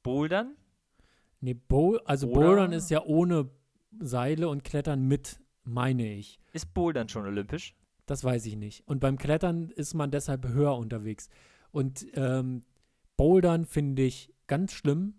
[0.03, 0.55] Bouldern.
[1.41, 3.49] Nee, Bowl, also Oder- Bouldern ist ja ohne
[3.99, 6.39] Seile und Klettern mit, meine ich.
[6.51, 7.75] Ist Bouldern schon olympisch?
[8.05, 8.87] Das weiß ich nicht.
[8.87, 11.29] Und beim Klettern ist man deshalb höher unterwegs.
[11.71, 12.63] Und ähm,
[13.17, 15.13] Bouldern finde ich ganz schlimm.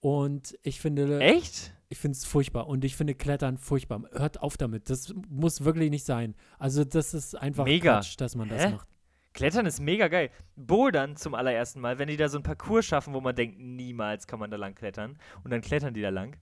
[0.00, 1.74] Und ich finde, Echt?
[1.88, 2.68] ich finde es furchtbar.
[2.68, 4.02] Und ich finde Klettern furchtbar.
[4.12, 4.90] Hört auf damit.
[4.90, 6.34] Das muss wirklich nicht sein.
[6.58, 7.94] Also das ist einfach Mega.
[7.94, 8.70] Quatsch, dass man das Hä?
[8.72, 8.88] macht.
[9.32, 10.30] Klettern ist mega geil.
[10.56, 14.26] Bouldern zum allerersten Mal, wenn die da so ein Parcours schaffen, wo man denkt, niemals
[14.26, 15.18] kann man da lang klettern.
[15.44, 16.38] Und dann klettern die da lang.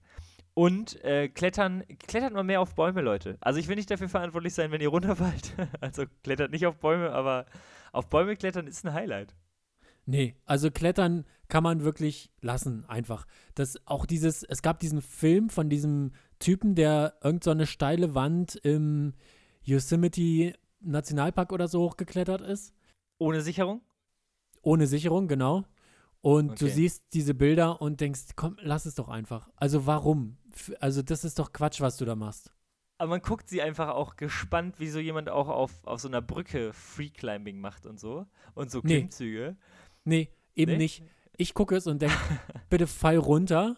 [0.53, 3.37] Und äh, klettern, klettert mal mehr auf Bäume, Leute.
[3.41, 5.53] Also ich will nicht dafür verantwortlich sein, wenn ihr runterfallt.
[5.81, 7.45] Also klettert nicht auf Bäume, aber
[7.91, 9.35] auf Bäume klettern ist ein Highlight.
[10.05, 13.25] Nee, also Klettern kann man wirklich lassen, einfach.
[13.55, 18.13] Das auch dieses, es gab diesen Film von diesem Typen, der irgend so eine steile
[18.15, 19.13] Wand im
[19.63, 22.73] Yosemite Nationalpark oder so hochgeklettert ist.
[23.17, 23.81] Ohne Sicherung?
[24.61, 25.63] Ohne Sicherung, genau.
[26.21, 26.73] Und du Okay.
[26.73, 29.49] siehst diese Bilder und denkst, komm, lass es doch einfach.
[29.55, 30.37] Also warum?
[30.79, 32.51] Also das ist doch Quatsch, was du da machst.
[32.97, 36.21] Aber man guckt sie einfach auch gespannt, wie so jemand auch auf, auf so einer
[36.21, 38.25] Brücke Freeclimbing macht und so.
[38.53, 38.81] Und so.
[38.81, 39.57] Klimmzüge.
[39.59, 39.65] Nee,
[40.05, 40.77] eben Nee?
[40.77, 41.03] nicht.
[41.37, 42.15] Ich gucke es und denke,
[42.69, 43.75] bitte fall runter.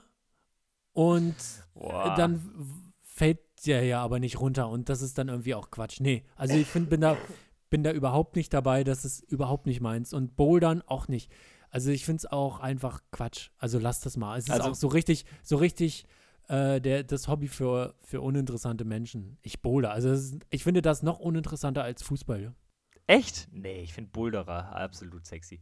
[0.94, 1.36] Und
[1.74, 2.16] Boah.
[2.16, 6.00] dann fällt der ja aber nicht runter und das ist dann irgendwie auch Quatsch.
[6.00, 7.18] Nee, also ich finde, bin da,
[7.70, 11.32] bin da überhaupt nicht dabei, das ist überhaupt nicht meins und Bouldern auch nicht.
[11.70, 13.50] Also ich finde es auch einfach Quatsch.
[13.58, 14.38] Also lass das mal.
[14.38, 16.06] Es ist Also- auch so richtig, so richtig
[16.50, 19.38] äh, der, das Hobby für, für uninteressante Menschen.
[19.42, 19.92] Ich boulder.
[19.92, 22.54] Also ist, ich finde das noch uninteressanter als Fußball.
[23.06, 23.50] Echt?
[23.52, 25.62] Nee, ich finde Boulderer absolut sexy.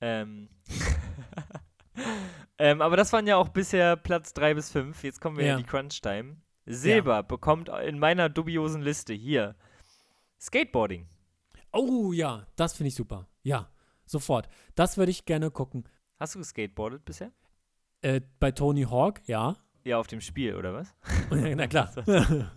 [0.00, 0.48] Ähm.
[2.58, 5.02] ähm, aber das waren ja auch bisher Platz 3 bis 5.
[5.04, 5.52] Jetzt kommen wir Ja.
[5.56, 6.36] in die Crunch-Time.
[6.66, 9.56] Silber bekommt in meiner dubiosen Liste hier
[10.40, 11.08] Skateboarding.
[11.72, 13.26] Oh ja, das finde ich super.
[13.42, 13.70] Ja,
[14.04, 14.48] sofort.
[14.74, 15.88] Das würde ich gerne gucken.
[16.18, 17.32] Hast du geskateboardet bisher?
[18.02, 19.56] Äh, bei Tony Hawk, ja.
[19.84, 20.94] Ja, auf dem Spiel, oder was?
[21.30, 21.90] Na klar.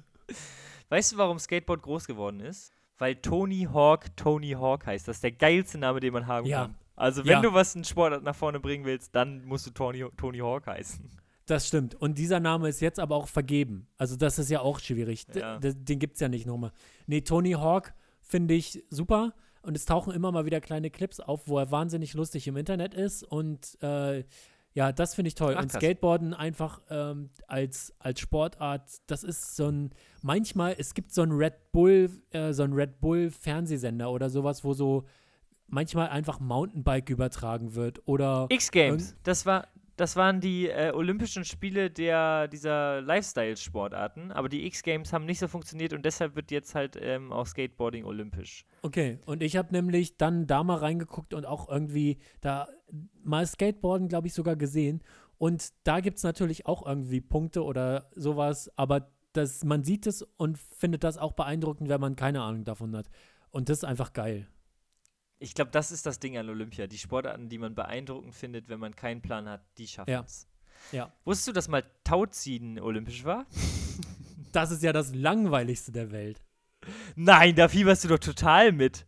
[0.89, 2.73] Weißt du, warum Skateboard groß geworden ist?
[2.97, 5.08] Weil Tony Hawk Tony Hawk heißt.
[5.08, 6.63] Das ist der geilste Name, den man haben Ja.
[6.63, 6.75] kann.
[7.02, 7.42] Also, wenn Ja.
[7.42, 11.10] du was in Sport nach vorne bringen willst, dann musst du Tony, Tony Hawk heißen.
[11.48, 11.96] Das stimmt.
[11.96, 13.88] Und dieser Name ist jetzt aber auch vergeben.
[13.98, 15.26] Also das ist ja auch schwierig.
[15.34, 15.58] Ja.
[15.60, 16.72] Den gibt es ja nicht nochmal.
[17.08, 19.34] Nee, Tony Hawk finde ich super.
[19.64, 22.94] Und es tauchen immer mal wieder kleine Clips auf, wo er wahnsinnig lustig im Internet
[22.94, 23.24] ist.
[23.24, 24.24] Und äh,
[24.74, 25.56] ja, das finde ich toll.
[25.58, 25.72] Ach, und.
[25.72, 29.90] Skateboarden einfach ähm, als, als Sportart, das ist so ein,
[30.22, 34.64] manchmal, es gibt so ein Red Bull, äh, so ein Red Bull Fernsehsender oder sowas,
[34.64, 35.04] wo so
[35.72, 38.08] manchmal einfach Mountainbike übertragen wird.
[38.08, 44.66] Oder X-Games, das, war, das waren die äh, Olympischen Spiele der, dieser Lifestyle-Sportarten, aber die
[44.68, 48.66] X-Games haben nicht so funktioniert und deshalb wird jetzt halt ähm, auch Skateboarding olympisch.
[48.84, 52.68] Okay, und ich habe nämlich dann da mal reingeguckt und auch irgendwie da
[53.24, 55.02] mal Skateboarden, glaube ich, sogar gesehen.
[55.38, 60.22] Und da gibt es natürlich auch irgendwie Punkte oder sowas, aber das, man sieht es
[60.38, 63.10] und findet das auch beeindruckend, wenn man keine Ahnung davon hat.
[63.50, 64.48] Und das ist einfach geil.
[65.41, 66.86] Ich glaube, das ist das Ding an Olympia.
[66.86, 70.21] Die Sportarten, die man beeindruckend findet, wenn man keinen Plan hat, die schaffen Ja.
[70.21, 70.47] es.
[70.91, 71.12] Ja.
[71.25, 73.45] Wusstest du, dass mal Tauziehen olympisch war?
[74.51, 76.43] Das ist ja das Langweiligste der Welt.
[77.15, 79.08] Nein, da fieberst du doch total mit.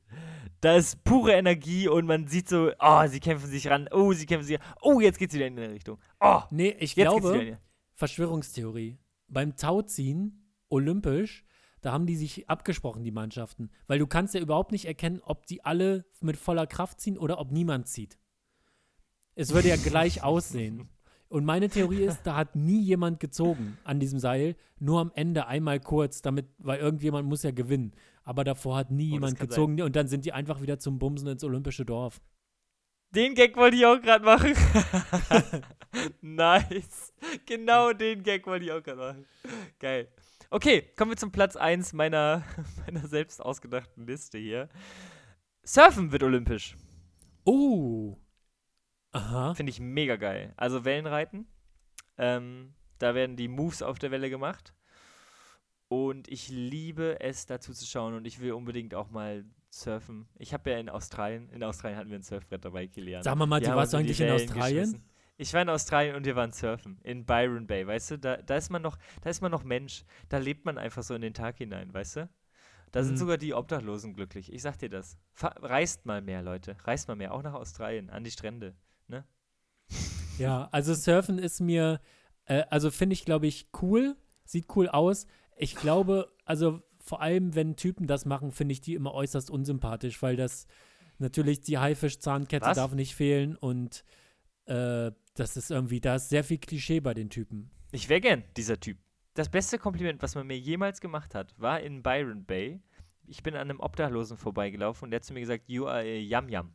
[0.61, 4.25] Da ist pure Energie und man sieht so, oh, sie kämpfen sich ran, oh, sie
[4.25, 5.99] kämpfen sich ran, oh, jetzt geht's wieder in eine Richtung.
[6.21, 7.57] Oh, Nee, ich glaube,
[7.95, 8.97] Verschwörungstheorie.
[9.27, 11.43] Beim Tauziehen, olympisch,
[11.83, 13.69] da haben die sich abgesprochen, die Mannschaften.
[13.87, 17.39] Weil du kannst ja überhaupt nicht erkennen, ob die alle mit voller Kraft ziehen oder
[17.39, 18.17] ob niemand zieht.
[19.35, 20.89] Es würde ja gleich aussehen.
[21.27, 25.47] Und meine Theorie ist, da hat nie jemand gezogen an diesem Seil, nur am Ende
[25.47, 27.93] einmal kurz, damit, weil irgendjemand muss ja gewinnen.
[28.23, 31.27] aber davor hat nie Oh, jemand gezogen und dann sind die einfach wieder zum Bumsen
[31.27, 32.21] ins Olympische Dorf.
[33.15, 34.53] Den Gag wollte ich auch gerade machen.
[36.21, 37.13] nice.
[37.45, 39.25] Genau den Gag wollte ich auch gerade machen.
[39.79, 40.07] Geil.
[40.53, 42.43] Okay, kommen wir zum Platz 1 meiner,
[42.85, 44.69] meiner selbst ausgedachten Liste hier.
[45.63, 46.77] Surfen wird olympisch.
[47.43, 48.15] Oh.
[49.13, 49.55] Aha.
[49.55, 50.53] Finde ich mega geil.
[50.55, 51.47] Also Wellenreiten.
[52.19, 54.75] Ähm, da werden die Moves auf der Welle gemacht.
[55.87, 58.13] Und ich liebe es, dazu zu schauen.
[58.13, 60.27] Und ich will unbedingt auch mal surfen.
[60.37, 63.23] Ich habe ja in Australien, in Australien hatten wir ein Surfbrett dabei, Kilian.
[63.23, 64.81] Sag mal, Matti, Wir warst du die eigentlich in Australien?
[64.81, 65.12] geschmissen.
[65.37, 66.99] Ich war in Australien und wir waren surfen.
[67.03, 68.19] In Byron Bay, weißt du?
[68.19, 70.05] Da, da, ist man noch, da ist man noch Mensch.
[70.29, 72.29] Da lebt man einfach so in den Tag hinein, weißt du?
[72.91, 73.19] Da sind Mhm.
[73.19, 74.53] sogar die Obdachlosen glücklich.
[74.53, 75.17] Ich sag dir das.
[75.41, 76.77] Reist mal mehr, Leute.
[76.83, 77.33] Reist mal mehr.
[77.33, 78.75] Auch nach Australien, an die Strände.
[80.39, 81.99] Ja, also Surfen ist mir,
[82.45, 84.15] äh, also finde ich, glaube ich, cool.
[84.45, 85.27] Sieht cool aus.
[85.57, 90.21] Ich glaube, also vor allem, wenn Typen das machen, finde ich die immer äußerst unsympathisch,
[90.23, 90.65] weil das
[91.19, 94.03] natürlich die Haifisch-Zahnkette darf nicht fehlen und
[94.65, 97.69] äh, das ist irgendwie, da ist sehr viel Klischee bei den Typen.
[97.91, 98.97] Ich wäre gern dieser Typ.
[99.33, 102.79] Das beste Kompliment, was man mir jemals gemacht hat, war in Byron Bay.
[103.25, 106.03] Ich bin an einem Obdachlosen vorbeigelaufen und der hat zu mir gesagt, you are a
[106.03, 106.73] Yam Yam.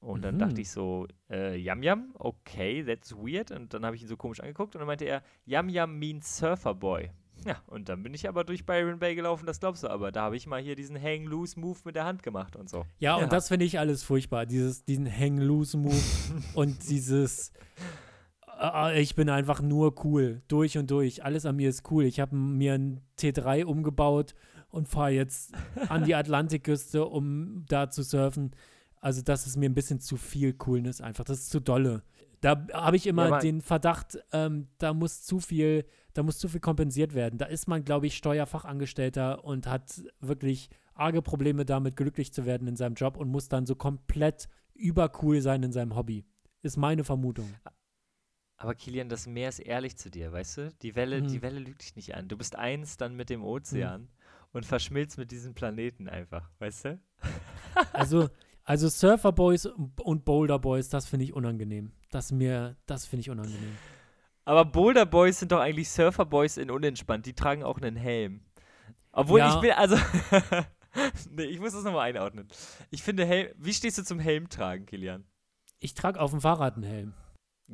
[0.00, 0.38] Und dann Mhm.
[0.38, 2.12] dachte ich so, äh, Yam Yam?
[2.14, 3.50] Okay, that's weird.
[3.50, 6.36] Und dann habe ich ihn so komisch angeguckt und dann meinte er, Yam Yam means
[6.36, 7.10] Surfer Boy.
[7.44, 10.10] Ja, und dann bin ich aber durch Byron Bay gelaufen, das glaubst du aber.
[10.10, 12.84] Da habe ich mal hier diesen Hang-Loose-Move mit der Hand gemacht und so.
[12.98, 13.24] Ja, Ja.
[13.24, 14.46] und das finde ich alles furchtbar.
[14.46, 15.94] Dieses, diesen Hang-Loose-Move
[16.54, 17.52] und dieses
[18.60, 21.24] äh, ich bin einfach nur cool, durch und durch.
[21.24, 22.04] Alles an mir ist cool.
[22.04, 24.34] Ich habe mir ein T3 umgebaut
[24.70, 25.52] und fahre jetzt
[25.88, 28.52] an die Atlantikküste, um da zu surfen.
[29.00, 31.24] Also das ist mir ein bisschen zu viel Coolness einfach.
[31.24, 32.02] Das ist zu dolle.
[32.40, 35.84] Da habe ich immer Ja, den Verdacht, ähm, da muss zu viel,
[36.16, 37.38] da muss zu viel kompensiert werden.
[37.38, 42.66] Da ist man, glaube ich, Steuerfachangestellter und hat wirklich arge Probleme damit, glücklich zu werden
[42.68, 46.24] in seinem Job und muss dann so komplett übercool sein in seinem Hobby.
[46.62, 47.52] Ist meine Vermutung.
[48.56, 50.72] Aber Kilian, das Meer ist ehrlich zu dir, weißt du?
[50.82, 51.28] Die Welle, Mhm.
[51.28, 52.28] die Welle lügt dich nicht an.
[52.28, 54.08] Du bist eins dann mit dem Ozean
[54.52, 57.00] und verschmilzt mit diesem Planeten einfach, weißt du?
[57.92, 58.30] Also,
[58.64, 61.92] also Surfer Boys und Boulder Boys, das finde ich unangenehm.
[62.10, 63.76] Das mir, das finde ich unangenehm.
[64.46, 67.26] Aber Boulder Boys sind doch eigentlich Surfer Boys in unentspannt.
[67.26, 68.40] Die tragen auch einen Helm.
[69.12, 69.54] Obwohl Ja.
[69.54, 69.96] ich bin, also.
[71.30, 72.48] nee, ich muss das nochmal einordnen.
[72.90, 75.24] Ich finde, Helm, wie stehst du zum Helm tragen, Kilian?
[75.80, 77.14] Ich trage auf dem Fahrrad einen Helm.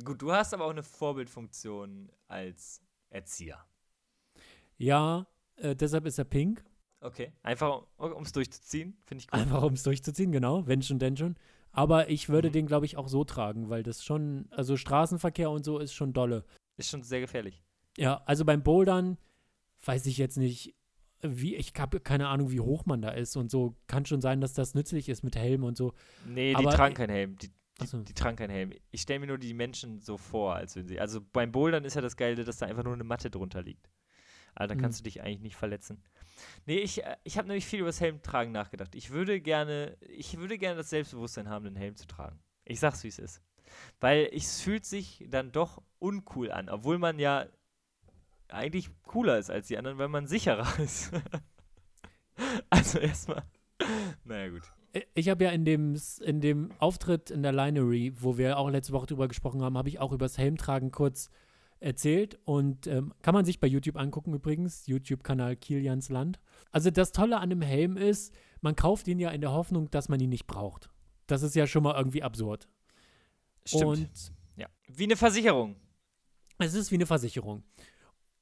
[0.03, 2.81] Gut, du hast aber auch eine Vorbildfunktion als
[3.11, 3.63] Erzieher.
[4.77, 6.63] Ja, äh, deshalb ist er pink.
[7.01, 7.31] Okay.
[7.43, 9.39] Einfach, um es durchzuziehen, finde ich gut.
[9.39, 10.65] Einfach um es durchzuziehen, genau.
[10.65, 11.35] Wenn schon, denn schon.
[11.71, 12.53] Aber ich würde Mhm.
[12.53, 16.13] den, glaube ich, auch so tragen, weil das schon, also Straßenverkehr und so ist schon
[16.13, 16.45] dolle.
[16.77, 17.63] Ist schon sehr gefährlich.
[17.97, 19.17] Ja, also beim Bouldern
[19.85, 20.75] weiß ich jetzt nicht,
[21.21, 23.75] wie, ich habe keine Ahnung, wie hoch man da ist und so.
[23.87, 25.93] Kann schon sein, dass das nützlich ist mit Helm und so.
[26.25, 27.37] Nee, die Aber, tragen keinen Helm.
[27.37, 28.01] Die, die, so.
[28.01, 28.73] die tragen keinen Helm.
[28.91, 30.99] Ich stelle mir nur die Menschen so vor, als wenn sie.
[30.99, 33.89] Also beim Bouldern ist ja das Geile, dass da einfach nur eine Matte drunter liegt.
[34.55, 34.81] Aber dann Mhm.
[34.81, 36.03] kannst du dich eigentlich nicht verletzen.
[36.65, 38.93] Nee, ich, äh, ich habe nämlich viel über das Helmtragen nachgedacht.
[38.95, 42.39] Ich würde gerne, ich würde gerne das Selbstbewusstsein haben, einen Helm zu tragen.
[42.65, 43.41] Ich sag's, wie es ist.
[43.99, 47.45] Weil es fühlt sich dann doch uncool an, obwohl man ja
[48.49, 51.11] eigentlich cooler ist als die anderen, weil man sicherer ist.
[52.69, 53.43] also erstmal.
[54.23, 54.61] Naja, gut.
[55.15, 58.93] Ich habe ja in dem, in dem Auftritt in der Linery, wo wir auch letzte
[58.93, 61.29] Woche drüber gesprochen haben, habe ich auch über das Helmtragen kurz
[61.79, 66.39] erzählt und ähm, kann man sich bei YouTube angucken übrigens, YouTube-Kanal Kilians Land.
[66.71, 70.09] Also das Tolle an dem Helm ist, man kauft ihn ja in der Hoffnung, dass
[70.09, 70.89] man ihn nicht braucht.
[71.27, 72.69] Das ist ja schon mal irgendwie absurd.
[73.65, 73.83] Stimmt.
[73.85, 74.09] Und
[74.55, 74.67] ja.
[74.87, 75.75] Wie eine Versicherung.
[76.59, 77.63] es ist wie eine Versicherung.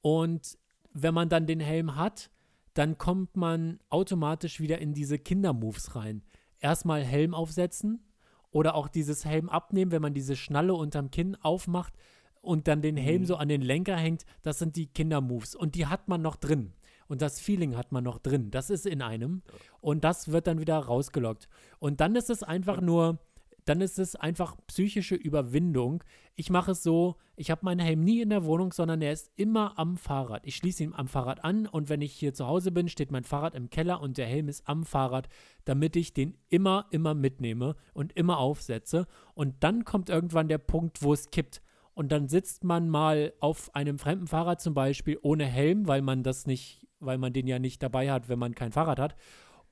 [0.02, 0.58] Und
[0.94, 2.30] wenn man dann den Helm hat,
[2.74, 6.24] dann kommt man automatisch wieder in diese Kindermoves rein.
[6.60, 8.12] Erstmal Helm aufsetzen
[8.52, 11.94] oder auch dieses Helm abnehmen, wenn man diese Schnalle unterm Kinn aufmacht
[12.42, 13.26] und dann den Helm Mhm.
[13.26, 14.26] so an den Lenker hängt.
[14.42, 15.56] Das sind die Kindermoves.
[15.56, 16.74] Und die hat man noch drin.
[17.08, 18.52] Und das Feeling hat man noch drin.
[18.52, 19.42] Das ist in einem.
[19.82, 21.50] Und das wird dann wieder rausgelockt.
[21.80, 23.20] Und dann ist es einfach nur,
[23.66, 26.04] dann ist es einfach psychische Überwindung.
[26.36, 29.32] Ich mache es so, ich habe meinen Helm nie in der Wohnung, sondern er ist
[29.36, 30.46] immer am Fahrrad.
[30.46, 33.24] Ich schließe ihn am Fahrrad an und wenn ich hier zu Hause bin, steht mein
[33.24, 35.30] Fahrrad im Keller und der Helm ist am Fahrrad,
[35.66, 39.08] damit ich den immer, immer mitnehme und immer aufsetze.
[39.34, 41.62] Und dann kommt irgendwann der Punkt, wo es kippt.
[41.94, 46.24] Und dann sitzt man mal auf einem fremden Fahrrad zum Beispiel ohne Helm, weil man
[46.24, 49.16] das nicht, weil man den ja nicht dabei hat, wenn man kein Fahrrad hat.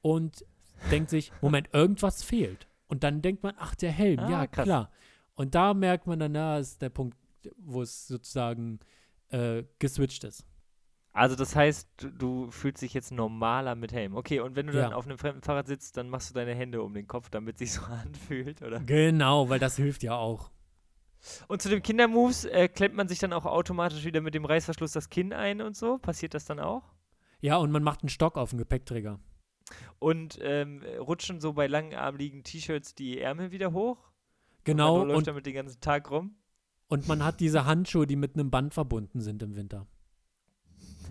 [0.01, 0.45] Und
[0.91, 2.68] denkt sich, Moment, irgendwas fehlt.
[2.89, 4.65] Und dann denkt man, ach, der Helm, Ah, ja, krass.
[4.65, 4.91] klar.
[5.35, 7.17] Und da merkt man dann, na, ist der Punkt,
[7.55, 8.79] wo es sozusagen
[9.29, 10.43] äh, geswitcht ist.
[11.13, 14.15] Also das heißt, du, du fühlst dich jetzt normaler mit Helm.
[14.15, 14.95] Okay, und wenn du dann Ja.
[14.97, 17.71] auf einem fremden Fahrrad sitzt, dann machst du deine Hände um den Kopf, damit sich
[17.73, 18.79] so anfühlt, oder?
[18.81, 20.51] Genau, weil das hilft ja auch.
[21.47, 24.93] Und zu den Kindermoves äh, klemmt man sich dann auch automatisch wieder mit dem Reißverschluss
[24.93, 25.97] das Kinn ein und so?
[25.97, 26.83] Passiert das dann auch?
[27.41, 29.19] Ja, und man macht einen Stock auf den Gepäckträger.
[29.99, 33.97] Und ähm, rutschen so bei langarmligen T-Shirts die Ärmel wieder hoch?
[34.63, 36.35] Genau, und man läuft und, damit den ganzen Tag rum?
[36.89, 39.87] und man hat diese Handschuhe, die mit einem Band verbunden sind im Winter.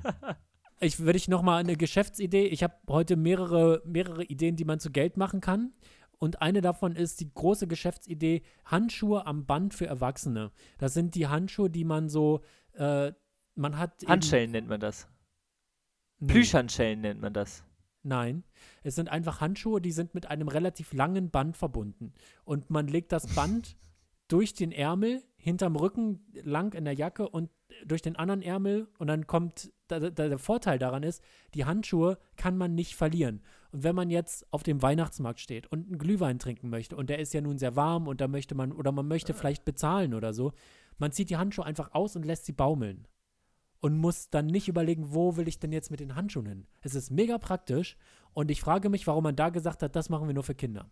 [0.81, 2.47] Ich würde ich noch mal eine Geschäftsidee.
[2.47, 5.73] Ich habe heute mehrere, mehrere Ideen, die man zu Geld machen kann.
[6.21, 10.53] Und eine davon ist die große Geschäftsidee Handschuhe am Band für Erwachsene.
[10.79, 12.43] Das sind die Handschuhe, die man so,
[12.75, 13.11] äh,
[13.57, 15.09] man hat Handschellen nennt man das.
[16.21, 16.35] Nee.
[16.35, 17.65] Plüschhandschellen nennt man das.
[18.09, 18.43] Nein,
[18.83, 22.15] es sind einfach Handschuhe, die sind mit einem relativ langen Band verbunden.
[22.45, 23.77] Und man legt das Band
[24.29, 27.51] durch den Ärmel, hinterm Rücken, lang in der Jacke und
[27.85, 28.89] durch den anderen Ärmel.
[28.99, 31.23] Und dann kommt, da, da, der Vorteil daran ist,
[31.55, 33.43] die Handschuhe kann man nicht verlieren.
[33.73, 37.19] Und wenn man jetzt auf dem Weihnachtsmarkt steht und einen Glühwein trinken möchte, und der
[37.19, 40.33] ist ja nun sehr warm und da möchte man, oder man möchte vielleicht bezahlen oder
[40.33, 40.53] so,
[40.97, 43.07] man zieht die Handschuhe einfach aus und lässt sie baumeln
[43.81, 46.67] und muss dann nicht überlegen, wo will ich denn jetzt mit den Handschuhen hin.
[46.81, 47.97] Es ist mega praktisch
[48.33, 50.91] und ich frage mich, warum man da gesagt hat, das machen wir nur für Kinder.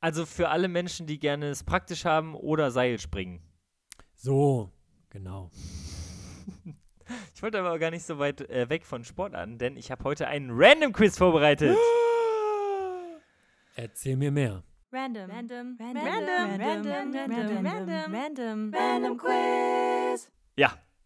[0.00, 3.42] Also für alle Menschen, die gerne es praktisch haben oder Seil springen.
[4.14, 4.72] So,
[5.10, 5.50] genau.
[7.34, 10.04] Ich wollte aber gar nicht so weit äh, weg von Sport an, denn ich habe
[10.04, 11.76] heute einen Random Quiz vorbereitet.
[13.76, 14.62] Erzähl mir mehr.
[14.90, 20.30] Random, random, random, random, random, random, random, random, random quiz.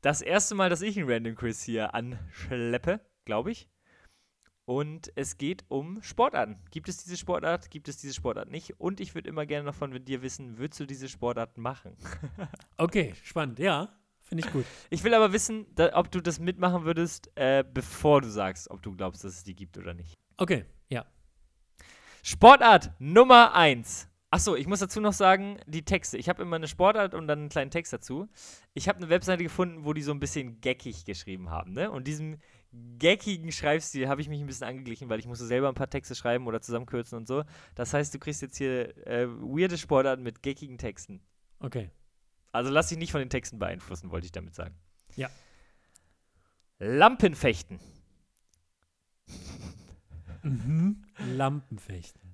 [0.02, 3.68] Das erste Mal, dass ich einen Random Quiz hier anschleppe, glaube ich.
[4.64, 6.58] Und es geht um Sportarten.
[6.72, 7.70] Gibt es diese Sportart?
[7.70, 8.80] Gibt es diese Sportart nicht?
[8.80, 11.96] Und ich würde immer gerne noch von dir wissen, würdest du diese Sportart machen?
[12.78, 13.60] Okay, spannend.
[13.60, 14.64] Ja, finde ich gut.
[14.90, 18.82] Ich will aber wissen, da, ob du das mitmachen würdest, äh, bevor du sagst, ob
[18.82, 20.14] du glaubst, dass es die gibt oder nicht.
[20.36, 21.06] Okay, ja.
[22.24, 24.08] Sportart Nummer 1.
[24.32, 26.16] Achso, ich muss dazu noch sagen, die Texte.
[26.16, 28.30] Ich habe immer eine Sportart und dann einen kleinen Text dazu.
[28.72, 31.90] Ich habe eine Webseite gefunden, wo die so ein bisschen geckig geschrieben haben, ne?
[31.90, 32.38] Und diesem
[32.72, 36.14] geckigen Schreibstil habe ich mich ein bisschen angeglichen, weil ich musste selber ein paar Texte
[36.14, 37.44] schreiben oder zusammenkürzen und so.
[37.74, 41.20] Das heißt, du kriegst jetzt hier äh, weirde Sportarten mit geckigen Texten.
[41.58, 41.90] Okay.
[42.52, 44.74] Also lass dich nicht von den Texten beeinflussen, wollte ich damit sagen.
[45.14, 45.28] Ja.
[46.78, 47.80] Lampenfechten.
[50.42, 51.04] Mhm.
[51.18, 52.31] Lampenfechten.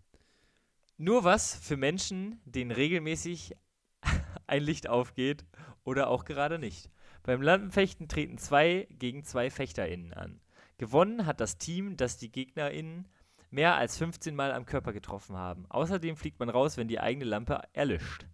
[0.99, 3.55] Nur was für Menschen, denen regelmäßig
[4.47, 5.47] ein Licht aufgeht
[5.85, 6.91] oder auch gerade nicht.
[7.23, 10.41] Beim Lampenfechten treten zwei gegen zwei FechterInnen an.
[10.77, 13.07] Gewonnen hat das Team, das die GegnerInnen
[13.51, 15.67] mehr als 15 Mal am Körper getroffen haben.
[15.69, 18.27] Außerdem fliegt man raus, wenn die eigene Lampe erlischt.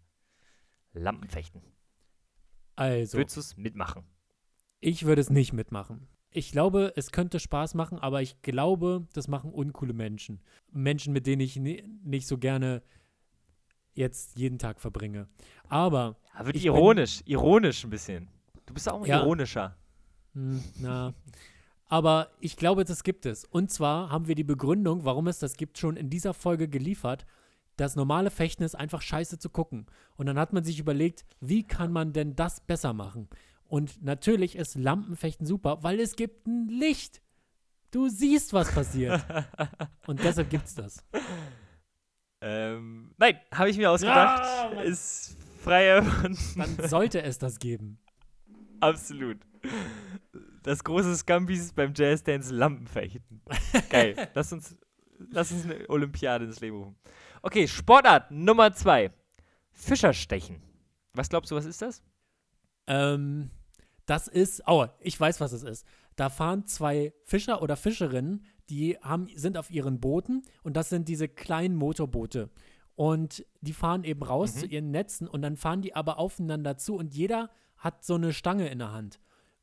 [0.92, 1.62] Lampenfechten.
[2.76, 4.04] Also, Würdest du es mitmachen?
[4.80, 6.08] ich würde es nicht mitmachen.
[6.36, 10.40] Ich glaube, es könnte Spaß machen, aber ich glaube, das machen uncoole Menschen.
[10.72, 12.82] Menschen, mit denen ich ni nicht so gerne
[13.94, 15.28] jetzt jeden Tag verbringe.
[15.68, 18.28] Aber, Ja, wird Ich bin- ironisch, ironisch ein bisschen.
[18.66, 19.20] Du bist auch ein Ja.
[19.22, 19.76] ironischer.
[20.32, 21.14] hm, na.
[21.86, 23.44] Aber ich glaube, das gibt es.
[23.44, 27.24] Und zwar haben wir die Begründung, warum es das gibt, schon in dieser Folge geliefert.
[27.76, 29.86] Das normale Fechten ist einfach scheiße zu gucken.
[30.16, 33.28] Und dann hat man sich überlegt, wie kann man denn das besser machen?
[33.74, 37.20] Und natürlich ist Lampenfechten super, weil es gibt ein Licht.
[37.90, 39.20] Du siehst, was passiert.
[40.06, 41.04] Und deshalb gibt's das.
[42.40, 44.44] ähm, nein, habe ich mir ausgedacht.
[44.44, 46.38] Ja, ist frei erfunden.
[46.56, 47.98] Dann sollte es das geben.
[48.78, 49.38] Absolut.
[50.62, 53.42] Das große Scampis beim Jazzdance Lampenfechten.
[53.90, 54.28] Geil.
[54.34, 54.76] lass, uns,
[55.18, 56.96] lass uns eine Olympiade ins Leben rufen.
[57.42, 59.10] Okay, Sportart Nummer zwei.
[59.72, 60.62] Fischerstechen.
[61.14, 62.04] Was glaubst du, was ist das?
[62.86, 63.50] Ähm,
[64.06, 65.86] das ist, oh, ich weiß, was es ist.
[66.16, 71.08] Da fahren zwei Fischer oder Fischerinnen, die haben, sind auf ihren Booten und das sind
[71.08, 72.50] diese kleinen Motorboote.
[72.96, 74.58] Und die fahren eben raus Mhm.
[74.60, 78.32] zu ihren Netzen und dann fahren die aber aufeinander zu und jeder hat so eine
[78.32, 79.18] Stange in der Hand.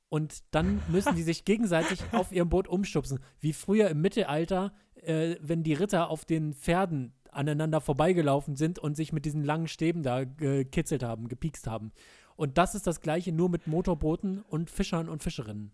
[0.09, 3.19] Und dann müssen die sich gegenseitig auf ihrem Boot umstupsen.
[3.39, 8.95] Wie früher im Mittelalter, äh, wenn die Ritter auf den Pferden aneinander vorbeigelaufen sind und
[8.97, 11.93] sich mit diesen langen Stäben da gekitzelt haben, gepiekst haben.
[12.41, 15.71] Und das ist das gleiche nur mit Motorbooten und Fischern und Fischerinnen.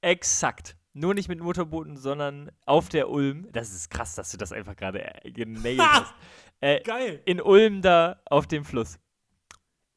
[0.00, 0.76] Exakt.
[0.92, 3.46] Nur nicht mit Motorbooten, sondern auf der Ulm.
[3.52, 6.12] Das ist krass, dass du das einfach gerade äh, genailt hast.
[6.60, 7.22] Äh, Geil.
[7.26, 8.98] in Ulm da auf dem Fluss.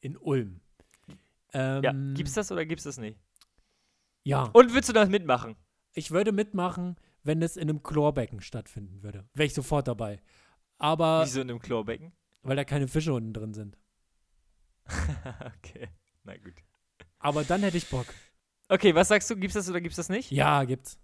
[0.00, 0.60] In Ulm.
[1.52, 3.18] Ähm, Ja, gibt's das oder gibt's das nicht?
[4.22, 5.56] Ja, Und würdest du das mitmachen?
[5.94, 6.94] ich würde mitmachen,
[7.24, 9.28] wenn es in einem Chlorbecken stattfinden würde.
[9.34, 10.20] Wäre ich sofort dabei.
[10.78, 12.12] Aber, Wieso in einem Chlorbecken?
[12.42, 13.76] weil da keine Fische unten drin sind.
[15.58, 15.88] okay,
[16.24, 16.54] na gut.
[17.18, 18.06] Aber dann hätte ich Bock.
[18.68, 19.36] Okay, was sagst du?
[19.36, 20.30] Gibt's das oder gibt's das nicht?
[20.30, 20.98] Ja, gibt's.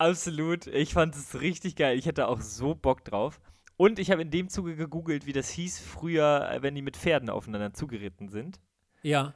[0.00, 0.66] Absolut.
[0.68, 1.98] Ich fand es richtig geil.
[1.98, 3.38] Ich hätte auch so Bock drauf.
[3.76, 6.96] Und ich habe in dem Zuge gegoogelt, wie das hieß früher, äh, wenn die mit
[6.96, 8.60] Pferden aufeinander zugeritten sind.
[9.02, 9.34] Ja,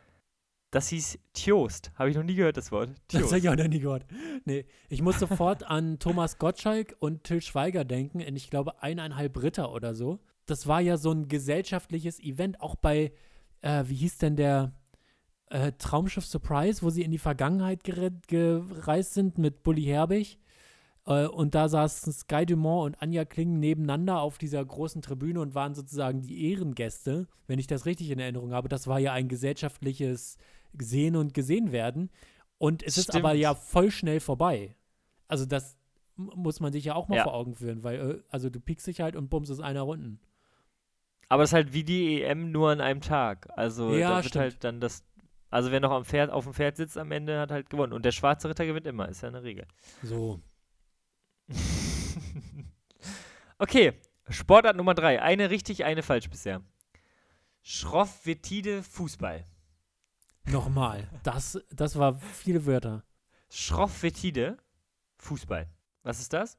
[0.71, 1.93] Das hieß Tjost.
[1.97, 2.89] Habe ich noch nie gehört, das Wort.
[3.09, 3.33] das Tjost.
[3.33, 4.07] habe ich auch noch nie gehört.
[4.47, 9.43] Nee, ich muss sofort an Thomas Gottschalk und Till Schweiger denken, in ich glaube eineinhalb
[9.43, 10.19] Ritter oder so.
[10.47, 13.13] Das war ja so ein gesellschaftliches Event, auch bei,
[13.63, 14.73] äh, wie hieß denn der
[15.51, 20.39] äh, Traumschiff Surprise, wo sie in die Vergangenheit gere- gereist sind mit Bully Herbig.
[21.07, 25.55] Äh, und da saßen Sky Dumont und Anja Kling nebeneinander auf dieser großen Tribüne und
[25.55, 28.69] waren sozusagen die Ehrengäste, wenn ich das richtig in Erinnerung habe.
[28.69, 30.37] Das war ja ein gesellschaftliches
[30.79, 32.11] Sehen und Gesehen werden.
[32.59, 33.43] Und es ist aber Stimmt.
[33.43, 34.77] ja voll schnell vorbei.
[35.29, 35.77] Also das
[36.17, 37.25] muss man sich ja auch mal Ja.
[37.25, 40.21] vor Augen führen, weil äh, also du piekst dich halt und bummst ist einer runden.
[41.29, 43.49] Aber es ist halt wie die EM nur an einem Tag.
[43.57, 44.43] Also Ja, da wird stimmt.
[44.43, 45.05] halt dann das.
[45.51, 47.93] Also wer noch am Pferd, auf dem Pferd sitzt am Ende, hat halt gewonnen.
[47.93, 49.67] Und der schwarze Ritter gewinnt immer, ist ja eine Regel.
[50.03, 50.41] So.
[53.59, 53.93] okay,
[54.29, 55.23] Sportart Nummer drei.
[55.23, 56.63] Eine richtig, eine falsch bisher.
[57.63, 59.47] Schroffvetide Fußball.
[60.47, 61.09] Nochmal.
[61.23, 63.05] Das, das war viele Wörter.
[63.49, 64.59] Schroffvetide
[65.19, 65.69] Fußball.
[66.03, 66.59] Was ist das?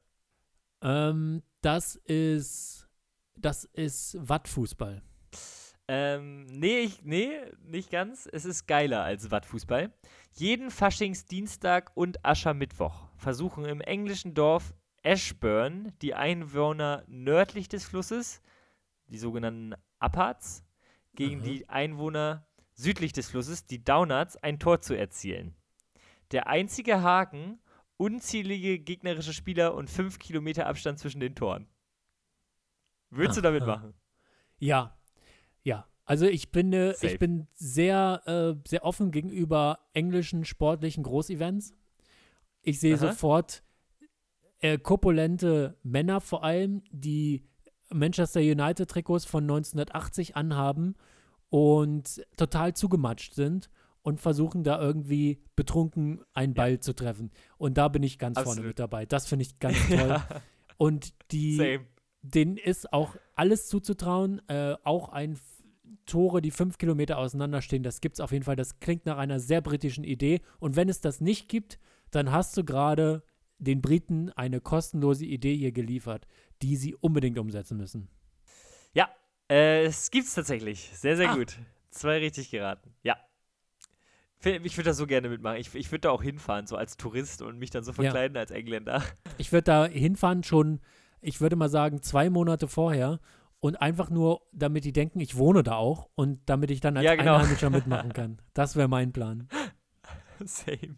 [0.81, 2.84] Ähm, das ist
[3.37, 5.01] das ist Wattfußball.
[5.87, 7.29] Ähm, nee, ich, nee,
[7.63, 8.27] nicht ganz.
[8.31, 9.93] Es ist geiler als Wattfußball.
[10.33, 14.73] Jeden Faschingsdienstag und Aschermittwoch versuchen im englischen Dorf
[15.03, 18.41] Ashburn die Einwohner nördlich des Flusses,
[19.07, 20.65] die sogenannten Uppards,
[21.13, 21.45] gegen Aha.
[21.45, 25.55] die Einwohner südlich des Flusses, die Downards, ein Tor zu erzielen.
[26.31, 27.59] Der einzige Haken,
[27.97, 31.67] unzählige gegnerische Spieler und fünf Kilometer Abstand zwischen den Toren.
[33.15, 33.75] Würdest du damit Aha.
[33.75, 33.93] machen?
[34.59, 34.97] Ja,
[35.63, 35.87] ja.
[36.05, 41.73] Also ich bin, äh, ich bin sehr, äh, sehr offen gegenüber englischen sportlichen Großevents.
[42.61, 43.07] Ich sehe Aha.
[43.07, 43.63] sofort
[44.59, 47.47] äh, korpulente Männer vor allem, die
[47.89, 50.95] Manchester United Trikots von 1980 anhaben
[51.49, 53.69] und total zugematscht sind
[54.01, 57.31] und versuchen da irgendwie betrunken einen Ball zu treffen.
[57.57, 58.67] Und da bin ich ganz vorne Absolut.
[58.69, 59.05] mit dabei.
[59.05, 59.97] Das finde ich ganz toll.
[59.97, 60.27] Ja,
[60.77, 61.85] Und die, same.
[62.33, 64.41] Denen ist auch alles zuzutrauen.
[64.49, 65.39] Äh, auch ein
[66.05, 68.55] Tore, die fünf Kilometer auseinanderstehen, das gibt es auf jeden Fall.
[68.55, 70.41] Das klingt nach einer sehr britischen Idee.
[70.59, 71.79] Und wenn es das nicht gibt,
[72.11, 73.23] dann hast du gerade
[73.57, 76.27] den Briten eine kostenlose Idee hier geliefert,
[76.61, 78.09] die sie unbedingt umsetzen müssen.
[78.93, 79.09] Ja,
[79.49, 80.89] äh, es gibt's tatsächlich.
[80.93, 81.35] Sehr, sehr Ah.
[81.35, 81.57] gut.
[81.89, 82.93] Zwei richtig geraten.
[83.03, 83.15] Ja.
[84.43, 85.57] Ich würde da so gerne mitmachen.
[85.57, 88.51] Ich, ich würde da auch hinfahren, so als Tourist und mich dann so verkleiden als
[88.51, 89.01] Engländer.
[89.39, 90.81] Ich würde da hinfahren schon,
[91.25, 93.19] ich würde mal sagen, zwei Monate vorher
[93.59, 97.05] und einfach nur, damit die denken, ich wohne da auch und damit ich dann als
[97.05, 97.35] Ja, genau.
[97.35, 98.39] Einheimischer mitmachen kann.
[98.53, 99.47] Das wäre mein Plan.
[100.43, 100.97] Same.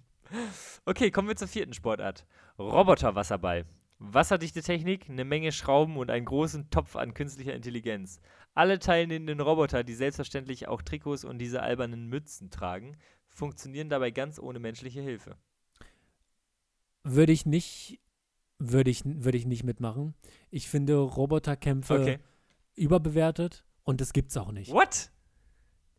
[0.85, 2.25] Okay, kommen wir zur vierten Sportart.
[2.59, 3.65] Roboterwasserball.
[3.99, 8.19] Wasserdichte Technik, eine Menge Schrauben und einen großen Topf an künstlicher Intelligenz.
[8.53, 12.97] Alle teilnehmenden Roboter, die selbstverständlich auch Trikots und diese albernen Mützen tragen,
[13.27, 15.37] funktionieren dabei ganz ohne menschliche Hilfe.
[17.03, 18.01] Würde ich nicht,
[18.59, 20.15] würde ich, würde ich nicht mitmachen.
[20.49, 22.19] Ich finde Roboterkämpfe Okay.
[22.75, 24.71] überbewertet und das gibt's auch nicht.
[24.71, 25.11] What?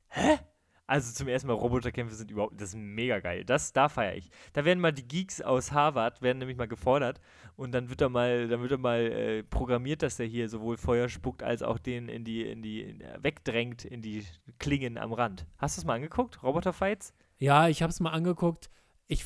[0.09, 0.39] Hä?
[0.87, 3.45] Also zum ersten Mal Roboterkämpfe sind überhaupt, das ist mega geil.
[3.45, 4.31] Das, da feiere ich.
[4.55, 7.21] Da werden mal die Geeks aus Harvard, werden nämlich mal gefordert
[7.57, 10.79] und dann wird er mal, dann wird er mal äh, programmiert, dass der hier sowohl
[10.79, 14.25] Feuer spuckt, als auch den in die, in die, in, äh, wegdrängt in die
[14.59, 15.47] Klingen am Rand.
[15.59, 16.43] Hast du es mal angeguckt?
[16.43, 17.13] Roboterfights?
[17.37, 18.71] Ja, ich habe es mal angeguckt.
[19.11, 19.25] Ich,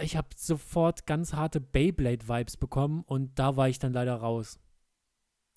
[0.00, 4.60] ich habe sofort ganz harte Beyblade-Vibes bekommen und da war ich dann leider raus.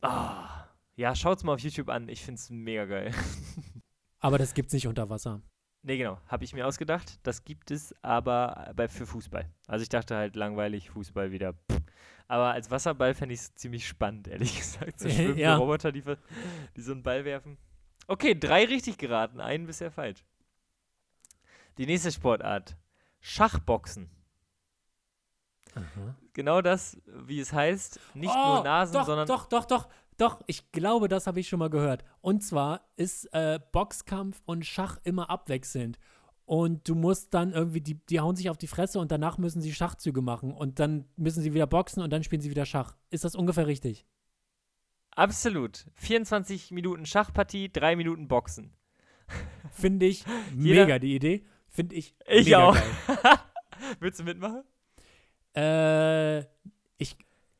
[0.01, 0.65] Ah.
[0.95, 2.09] Ja, schaut's mal auf YouTube an.
[2.09, 3.11] Ich find's mega geil.
[4.19, 5.41] Aber das gibt's nicht unter Wasser.
[5.83, 6.19] Nee, genau.
[6.27, 7.19] Habe ich mir ausgedacht.
[7.21, 9.47] Das gibt es aber bei, für Fußball.
[9.67, 11.53] Also ich dachte halt langweilig, Fußball wieder.
[11.53, 11.79] pff.
[12.27, 14.99] Aber als Wasserball fände ich es ziemlich spannend, ehrlich gesagt.
[14.99, 15.55] So schwimmende Ja.
[15.55, 16.01] Roboter, die,
[16.75, 17.57] die so einen Ball werfen.
[18.07, 20.25] Okay, drei richtig geraten, einen bisher falsch.
[21.77, 22.75] Die nächste Sportart.
[23.27, 24.09] Schachboxen.
[26.33, 27.99] Genau das, wie es heißt.
[28.13, 29.27] Nicht nur Nasen, Oh, doch, sondern.
[29.27, 30.41] Doch, doch, doch, doch.
[30.47, 32.05] Ich glaube, das habe ich schon mal gehört.
[32.21, 35.99] Und zwar ist äh, Boxkampf und Schach immer abwechselnd.
[36.45, 39.61] Und du musst dann irgendwie, die, die hauen sich auf die Fresse und danach müssen
[39.61, 40.53] sie Schachzüge machen.
[40.53, 42.95] Und dann müssen sie wieder boxen und dann spielen sie wieder Schach.
[43.09, 44.05] Ist das ungefähr richtig?
[45.11, 45.85] Absolut.
[45.95, 48.73] 24 Minuten Schachpartie, drei Minuten Boxen.
[49.71, 50.23] Finde ich
[50.55, 51.45] mega die Idee.
[51.77, 52.15] Finde ich.
[52.27, 52.75] Ich auch.
[53.99, 54.63] Willst du mitmachen?
[55.55, 56.39] Äh,
[56.97, 57.15] ich.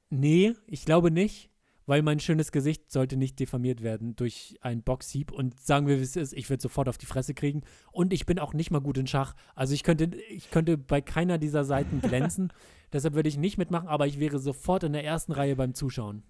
[0.10, 1.52] Nee, ich glaube nicht.
[1.88, 5.32] weil mein schönes Gesicht sollte nicht diffamiert werden durch einen Boxhieb.
[5.32, 7.62] Und sagen wir, wie es ist, ich würde sofort auf die Fresse kriegen.
[7.92, 9.34] Und ich bin auch nicht mal gut in Schach.
[9.56, 12.52] Also ich könnte, ich könnte bei keiner dieser Seiten glänzen.
[12.94, 16.24] Deshalb würde ich nicht mitmachen, aber ich wäre sofort in der ersten Reihe beim Zuschauen.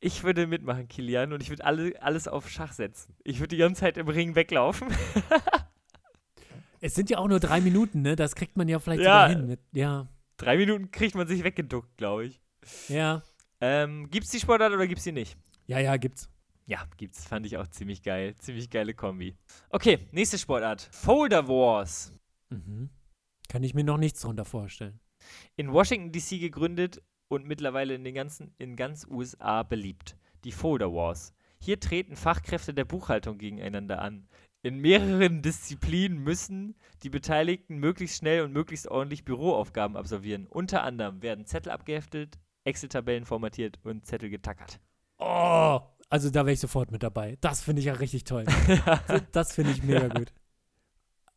[0.00, 3.14] Ich würde mitmachen, Kilian, und ich würde alle, alles auf Schach setzen.
[3.24, 4.88] Ich würde die ganze Zeit im Ring weglaufen.
[6.80, 8.16] Es sind ja auch nur drei Minuten, ne?
[8.16, 9.28] Das kriegt man ja vielleicht Ja.
[9.28, 9.46] sogar hin.
[9.48, 12.40] Mit, ja, Drei Minuten kriegt man sich weggeduckt, glaube ich.
[12.88, 13.22] ja,
[13.60, 15.36] Ähm, gibt's die Sportart oder gibt's die nicht?
[15.66, 16.28] ja, ja, gibt's.
[16.66, 17.24] Ja, gibt's.
[17.26, 18.34] Fand ich auch ziemlich geil.
[18.36, 19.36] Ziemlich geile Kombi.
[19.70, 20.88] Okay, nächste Sportart.
[20.92, 22.12] Folder Wars.
[22.50, 22.90] Mhm.
[23.48, 25.00] Kann ich mir noch nichts drunter vorstellen.
[25.56, 30.16] In Washington DC gegründet und mittlerweile in den ganzen in ganz USA beliebt.
[30.44, 31.32] Die Folder Wars.
[31.58, 34.28] Hier treten Fachkräfte der Buchhaltung gegeneinander an.
[34.62, 40.46] In mehreren Disziplinen müssen die Beteiligten möglichst schnell und möglichst ordentlich Büroaufgaben absolvieren.
[40.48, 44.80] Unter anderem werden Zettel abgeheftet, Excel-Tabellen formatiert und Zettel getackert.
[45.18, 45.80] Oh,
[46.10, 47.38] also da wäre ich sofort mit dabei.
[47.40, 48.44] Das finde ich ja richtig toll.
[49.32, 50.32] Das finde ich mega gut.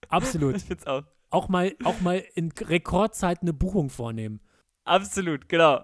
[0.09, 0.55] Absolut.
[0.55, 1.03] ich find's auch.
[1.29, 4.41] Auch mal, auch mal in Rekordzeit eine Buchung vornehmen.
[4.83, 5.77] Absolut, genau.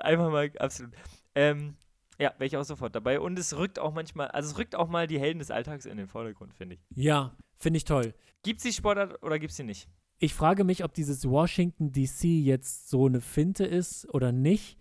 [0.00, 0.92] Einfach mal, absolut.
[1.34, 1.76] Ähm,
[2.18, 3.20] ja, wäre ich auch sofort dabei.
[3.20, 5.96] Und es rückt auch manchmal, also es rückt auch mal die Helden des Alltags in
[5.96, 6.80] den Vordergrund, finde ich.
[6.94, 8.14] Ja, finde ich toll.
[8.42, 9.88] Gibt's die Sportart oder gibt's sie nicht?
[10.20, 14.76] Ich frage mich, ob dieses Washington DC jetzt so eine Finte ist oder nicht.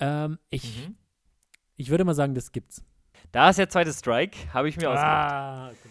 [0.00, 0.96] Ähm, ich, Mhm.
[1.76, 2.82] ich würde mal sagen, das gibt's.
[3.32, 5.32] Da ist der zweite Strike, habe ich mir ausgedacht.
[5.32, 5.88] Ah, okay.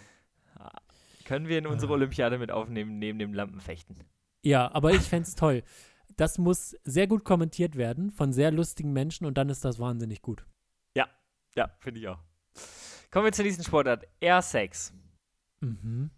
[1.26, 1.95] Können wir in unsere Ah.
[1.95, 3.97] Olympiade mit aufnehmen, neben dem Lampenfechten.
[4.43, 5.63] Ja, aber ich fände es toll.
[6.17, 10.21] Das muss sehr gut kommentiert werden von sehr lustigen Menschen und dann ist das wahnsinnig
[10.21, 10.45] gut.
[11.56, 12.20] Ja, finde ich auch.
[13.12, 14.06] Kommen wir zur nächsten Sportart.
[14.20, 14.93] Air Sex.
[15.62, 16.12] Mhm.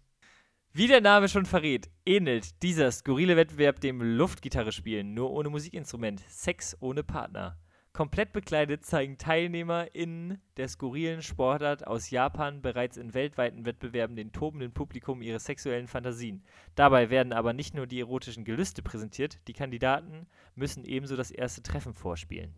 [0.72, 6.20] Wie der Name schon verrät, ähnelt dieser skurrile Wettbewerb dem Luftgitarre spielen, nur ohne Musikinstrument.
[6.28, 7.58] Sex ohne Partner.
[7.92, 14.72] Komplett bekleidet zeigen TeilnehmerInnen der skurrilen Sportart aus Japan bereits in weltweiten Wettbewerben den tobenden
[14.72, 16.44] Publikum ihre sexuellen Fantasien.
[16.76, 21.62] Dabei werden aber nicht nur die erotischen Gelüste präsentiert, die Kandidaten müssen ebenso das erste
[21.62, 22.54] Treffen vorspielen.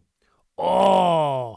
[0.57, 1.57] Oh.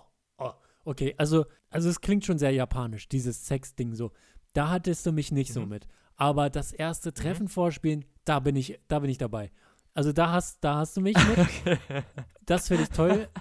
[0.84, 4.12] Okay, also, also es klingt schon sehr japanisch, dieses Sex-Ding so.
[4.54, 5.70] Da hattest du mich nicht so Mhm.
[5.70, 5.88] mit.
[6.16, 9.52] Aber das erste Treffen vorspielen, da bin ich, da bin ich dabei.
[9.96, 11.80] Also da hast, da hast du mich mit.
[12.46, 13.28] Das finde ich toll.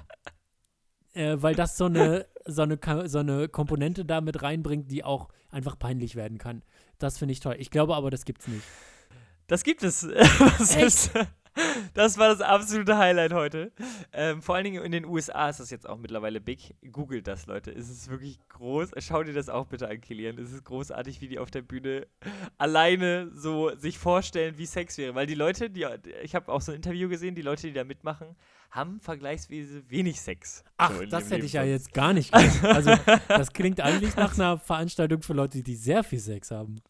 [1.14, 5.28] Äh, weil das so eine, so, eine, so eine Komponente da mit reinbringt, die auch
[5.50, 6.62] einfach peinlich werden kann.
[6.98, 7.56] Das finde ich toll.
[7.58, 8.64] Ich glaube aber, das gibt's nicht.
[9.46, 10.08] Das gibt es.
[10.58, 11.10] Das, ist,
[11.94, 13.72] das war das absolute Highlight heute.
[14.12, 16.74] Ähm, vor allen Dingen in den USA ist das jetzt auch mittlerweile big.
[16.90, 17.70] Googelt das, Leute.
[17.70, 18.90] Es ist wirklich groß.
[18.98, 20.38] Schau dir das auch bitte an, Kilian.
[20.38, 22.06] Es ist großartig, wie die auf der Bühne
[22.58, 25.14] alleine so sich vorstellen, wie Sex wäre.
[25.14, 25.86] Weil die Leute, die,
[26.22, 28.36] ich habe auch so ein Interview gesehen, die Leute, die da mitmachen,
[28.70, 30.64] haben vergleichsweise wenig Sex.
[30.78, 32.62] Ach, So das hätte ich ja jetzt gar nicht gedacht.
[32.72, 32.94] Also,
[33.28, 36.80] das klingt eigentlich nach einer Veranstaltung für Leute, die sehr viel Sex haben.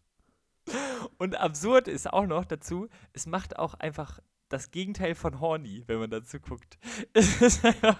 [1.18, 4.20] Und absurd ist auch noch dazu, es macht auch einfach
[4.52, 6.78] das Gegenteil von horny, wenn man dazu guckt.
[7.14, 7.98] Es ist einfach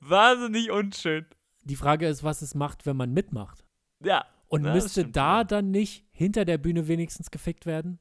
[0.00, 1.26] wahnsinnig unschön.
[1.64, 3.64] Die Frage ist, was es macht, wenn man mitmacht.
[4.04, 4.26] Ja.
[4.48, 8.00] Und das müsste da dann nicht hinter der Bühne wenigstens gefickt werden?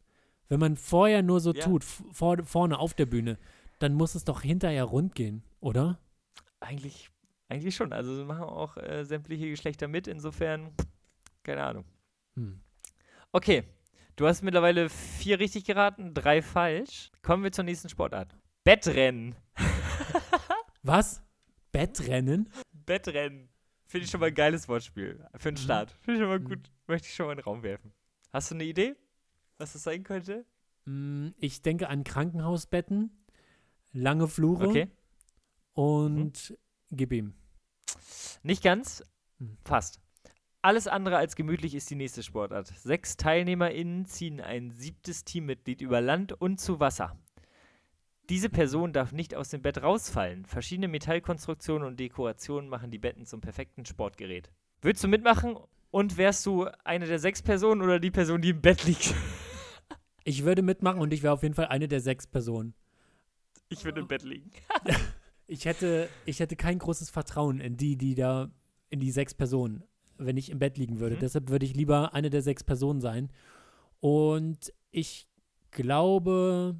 [0.49, 1.63] Wenn man vorher nur so Ja.
[1.63, 3.37] tut, vor, vorne auf der Bühne,
[3.79, 5.99] dann muss es doch hinterher rund gehen, oder?
[6.59, 7.09] Eigentlich,
[7.47, 7.93] eigentlich schon.
[7.93, 10.73] Also sie machen auch äh, sämtliche Geschlechter mit, insofern,
[11.43, 11.85] keine Ahnung.
[12.35, 12.59] Hm.
[13.31, 13.63] Okay,
[14.15, 17.11] du hast mittlerweile vier richtig geraten, drei falsch.
[17.21, 18.35] Kommen wir zur nächsten Sportart.
[18.63, 19.35] Bettrennen.
[20.83, 21.21] Was?
[21.71, 22.49] Bettrennen?
[22.85, 23.49] Bettrennen.
[23.85, 25.25] Finde ich schon mal ein geiles Wortspiel.
[25.35, 25.63] Für den Mhm.
[25.65, 25.91] Start.
[26.01, 26.45] Finde ich schon mal Mhm.
[26.45, 26.71] gut.
[26.87, 27.93] Möchte ich schon mal in den Raum werfen.
[28.31, 28.95] Hast du eine Idee,
[29.57, 30.45] was das sein könnte?
[30.85, 33.11] Hm, Ich denke an Krankenhausbetten,
[33.91, 34.87] lange Flure Okay.
[35.73, 36.57] und
[36.91, 37.33] gib ihm.
[38.43, 39.03] Nicht ganz,
[39.39, 39.57] Hm.
[39.63, 39.99] fast.
[40.63, 42.67] Alles andere als gemütlich ist die nächste Sportart.
[42.67, 47.17] Sechs TeilnehmerInnen ziehen ein siebtes Teammitglied über Land und zu Wasser.
[48.29, 50.45] Diese Person darf nicht aus dem Bett rausfallen.
[50.45, 54.51] Verschiedene Metallkonstruktionen und Dekorationen machen die Betten zum perfekten Sportgerät.
[54.81, 55.57] Würdest du mitmachen
[55.89, 59.13] und wärst du eine der sechs Personen oder die Person, die im Bett liegt?
[60.23, 62.75] Ich würde mitmachen und ich wäre auf jeden Fall eine der sechs Personen.
[63.69, 64.51] Ich würde im Bett liegen.
[65.47, 68.49] Ich hätte, ich hätte kein großes Vertrauen in die, die da,
[68.89, 69.83] in die sechs Personen,
[70.25, 71.15] wenn ich im Bett liegen würde.
[71.15, 71.19] Mhm.
[71.19, 73.29] Deshalb würde ich lieber eine der sechs Personen sein.
[73.99, 75.27] Und ich
[75.71, 76.75] glaube,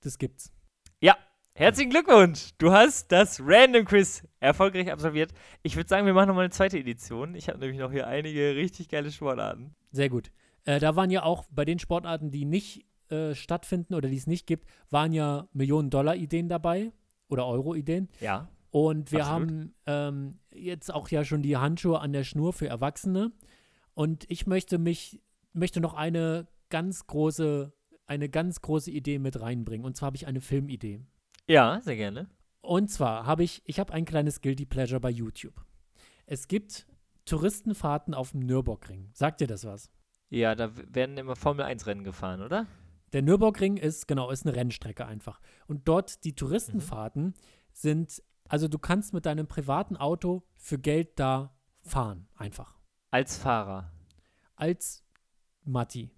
[0.00, 0.52] das gibt's.
[1.00, 1.16] Ja,
[1.54, 2.50] herzlichen Glückwunsch.
[2.58, 5.32] Du hast das Random Quiz erfolgreich absolviert.
[5.62, 7.34] Ich würde sagen, wir machen nochmal eine zweite Edition.
[7.34, 9.74] Ich habe nämlich noch hier einige richtig geile Sportarten.
[9.92, 10.30] Sehr gut.
[10.64, 14.26] Äh, da waren ja auch bei den Sportarten, die nicht äh, stattfinden oder die es
[14.26, 16.92] nicht gibt, waren ja Millionen-Dollar-Ideen dabei
[17.28, 18.08] oder Euro-Ideen.
[18.20, 18.48] Ja.
[18.70, 19.50] Und wir Absolut.
[19.50, 23.32] haben ähm, jetzt auch ja schon die Handschuhe an der Schnur für Erwachsene.
[23.94, 27.72] Und ich möchte mich, möchte noch eine ganz große,
[28.06, 29.86] eine ganz große Idee mit reinbringen.
[29.86, 31.00] Und zwar habe ich eine Filmidee.
[31.48, 32.28] Ja, sehr gerne.
[32.60, 35.64] Und zwar habe ich, ich habe ein kleines Guilty Pleasure bei YouTube.
[36.26, 36.86] Es gibt
[37.24, 39.10] Touristenfahrten auf dem Nürburgring.
[39.12, 39.90] Sagt dir das was?
[40.28, 42.66] Ja, da werden immer Formel-1-Rennen gefahren, oder?
[43.12, 45.40] Der Nürburgring ist, genau, ist eine Rennstrecke einfach.
[45.66, 47.34] Und dort die Touristenfahrten
[47.72, 52.78] sind, also du kannst mit deinem privaten Auto für Geld da fahren, einfach.
[53.10, 53.92] Als Fahrer.
[54.56, 55.04] Als
[55.64, 56.10] Matti.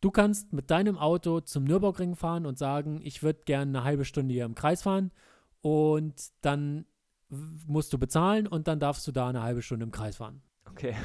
[0.00, 4.04] Du kannst mit deinem Auto zum Nürburgring fahren und sagen, ich würde gerne eine halbe
[4.04, 5.12] Stunde hier im Kreis fahren
[5.60, 6.86] und dann
[7.66, 10.42] musst du bezahlen und dann darfst du da eine halbe Stunde im Kreis fahren.
[10.68, 10.94] Okay.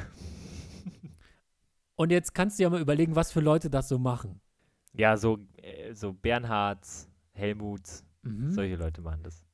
[1.96, 4.40] Und jetzt kannst du ja mal überlegen, was für Leute das so machen.
[4.94, 8.52] Ja, so, äh, so Bernhards, Helmuts, Mhm.
[8.52, 9.44] solche Leute machen das.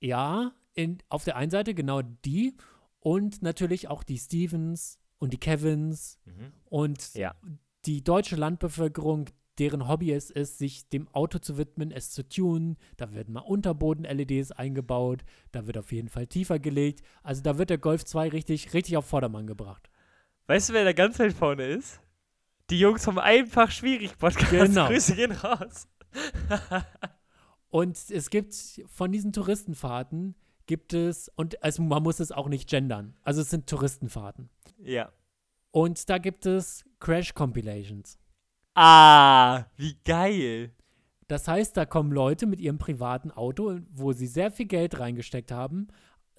[0.00, 2.56] Ja, in, auf der einen Seite genau die
[3.00, 6.52] und natürlich auch die Stevens und die Kevins Mhm.
[6.66, 7.34] und Ja.
[7.86, 9.26] die deutsche Landbevölkerung,
[9.58, 12.78] deren Hobby es ist, sich dem Auto zu widmen, es zu tunen.
[12.96, 15.22] Da werden mal Unterboden-LEDs eingebaut,
[15.52, 17.02] da wird auf jeden Fall tiefer gelegt.
[17.22, 19.90] Also da wird der Golf 2 richtig, richtig auf Vordermann gebracht.
[20.46, 22.00] Weißt du, wer da ganz weit vorne ist?
[22.70, 24.50] Die Jungs vom Einfach Schwierig Podcast.
[24.50, 24.86] Genau.
[24.88, 25.86] Grüße gehen raus.
[27.70, 28.54] Und es gibt
[28.88, 30.34] von diesen Touristenfahrten
[30.66, 34.50] gibt es, und also man muss es auch nicht gendern, also es sind Touristenfahrten.
[34.78, 35.10] ja.
[35.72, 38.18] Und da gibt es Crash-Compilations.
[38.74, 40.72] Ah, wie geil.
[41.28, 45.52] Das heißt, da kommen Leute mit ihrem privaten Auto, wo sie sehr viel Geld reingesteckt
[45.52, 45.86] haben,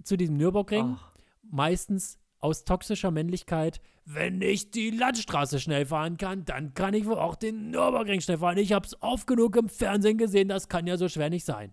[0.03, 1.13] zu diesem Nürburgring, Ach,
[1.43, 3.79] meistens aus toxischer Männlichkeit.
[4.05, 8.39] Wenn ich die Landstraße schnell fahren kann, dann kann ich wohl auch den Nürburgring schnell
[8.39, 8.57] fahren.
[8.57, 11.71] Ich habe es oft genug im Fernsehen gesehen, das kann ja so schwer nicht sein.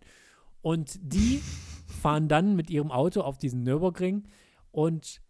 [0.61, 1.43] Und die
[2.03, 4.29] fahren dann mit ihrem Auto auf diesen Nürburgring
[4.71, 5.23] und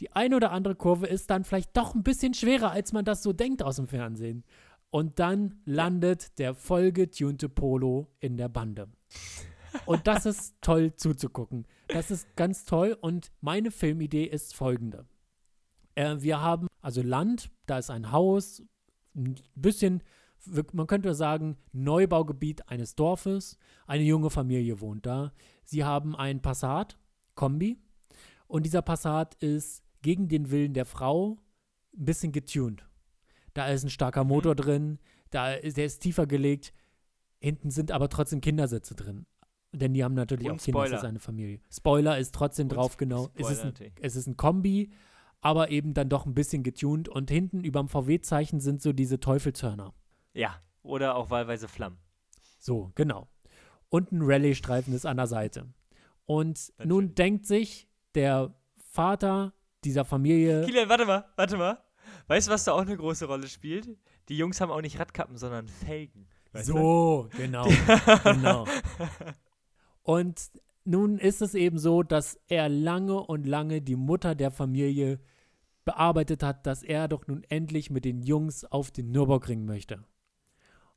[0.00, 3.22] die eine oder andere Kurve ist dann vielleicht doch ein bisschen schwerer, als man das
[3.22, 4.44] so denkt aus dem Fernsehen.
[4.90, 8.88] Und dann landet der vollgetunte Polo in der Bande.
[9.86, 11.66] Und das ist toll zuzugucken.
[11.88, 12.96] Das ist ganz toll.
[13.00, 15.06] Und meine Filmidee ist folgende.
[15.94, 18.62] Äh, wir haben also Land, da ist ein Haus,
[19.14, 20.02] ein bisschen,
[20.72, 23.56] man könnte sagen, Neubaugebiet eines Dorfes.
[23.86, 25.32] Eine junge Familie wohnt da.
[25.64, 26.98] Sie haben ein Passat,
[27.34, 27.78] Kombi.
[28.46, 31.38] Und dieser Passat ist gegen den Willen der Frau
[31.96, 32.86] ein bisschen getuned.
[33.54, 34.98] Da ist ein starker Motor drin,
[35.30, 36.74] da ist, der ist tiefer gelegt.
[37.40, 39.26] Hinten sind aber trotzdem Kindersitze drin.
[39.72, 40.98] Denn die haben natürlich Und auch Kinder, Spoiler.
[40.98, 41.60] ist eine Familie.
[41.70, 43.30] Spoiler ist trotzdem Und drauf, genau.
[43.34, 44.90] Es ist, ein, es ist ein Kombi,
[45.44, 47.08] aber eben dann doch ein bisschen getuned.
[47.08, 49.92] Und hinten überm VW-Zeichen sind so diese Teufelshörner.
[50.32, 51.98] Ja, oder auch wahlweise Flammen.
[52.58, 53.28] So, genau.
[53.90, 55.68] Und ein Rallye-Streifen ist an der Seite.
[56.24, 58.54] Und Dann nun denkt sich der
[58.90, 59.52] Vater
[59.84, 61.78] dieser Familie, Kilian, warte mal, warte mal.
[62.26, 63.86] Weißt du, was da auch eine große Rolle spielt?
[64.30, 66.26] Die Jungs haben auch nicht Radkappen, sondern Felgen.
[66.52, 66.72] Weißt du?
[66.72, 67.66] so, genau,
[68.24, 68.66] genau.
[70.02, 70.40] Und
[70.86, 75.20] nun ist es eben so, dass er lange und lange die Mutter der Familie
[75.84, 80.04] bearbeitet hat, dass er doch nun endlich mit den Jungs auf den Nürburgring möchte.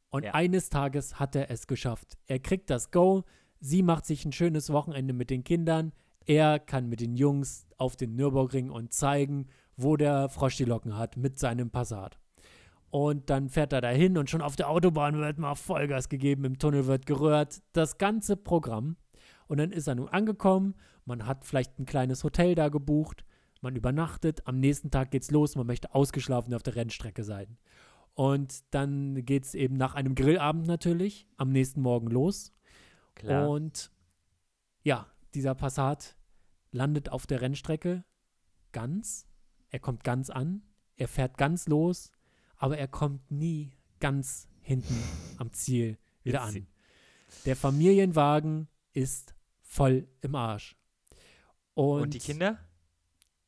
[0.10, 0.34] Und Ja.
[0.34, 2.18] eines Tages hat er es geschafft.
[2.28, 3.24] Er kriegt das Go,
[3.60, 5.92] sie macht sich ein schönes Wochenende mit den Kindern,
[6.26, 10.98] er kann mit den Jungs auf den Nürburgring und zeigen, wo der Frosch die Locken
[10.98, 12.20] hat mit seinem Passat.
[12.90, 16.58] Und dann fährt er dahin und schon auf der Autobahn wird mal Vollgas gegeben, im
[16.58, 18.96] Tunnel wird gerührt, das ganze Programm.
[19.48, 20.76] Und dann ist er nun angekommen,
[21.06, 23.24] man hat vielleicht ein kleines Hotel da gebucht,
[23.64, 27.58] man übernachtet, am nächsten Tag geht's los, man möchte ausgeschlafen auf der Rennstrecke sein.
[28.14, 32.52] Und dann geht's eben nach einem Grillabend natürlich am nächsten Morgen los.
[33.14, 33.50] Klar.
[33.50, 33.92] Und
[34.84, 36.18] ja, dieser Passat
[36.72, 38.04] landet auf der Rennstrecke
[38.72, 39.28] ganz.
[39.70, 40.64] Er kommt ganz an.
[40.96, 42.12] Er fährt ganz los.
[42.56, 44.98] Aber er kommt nie ganz hinten
[45.38, 46.68] am Ziel wieder an.
[47.46, 50.76] Der Familienwagen ist voll im Arsch.
[51.76, 52.58] Und, Und die Kinder?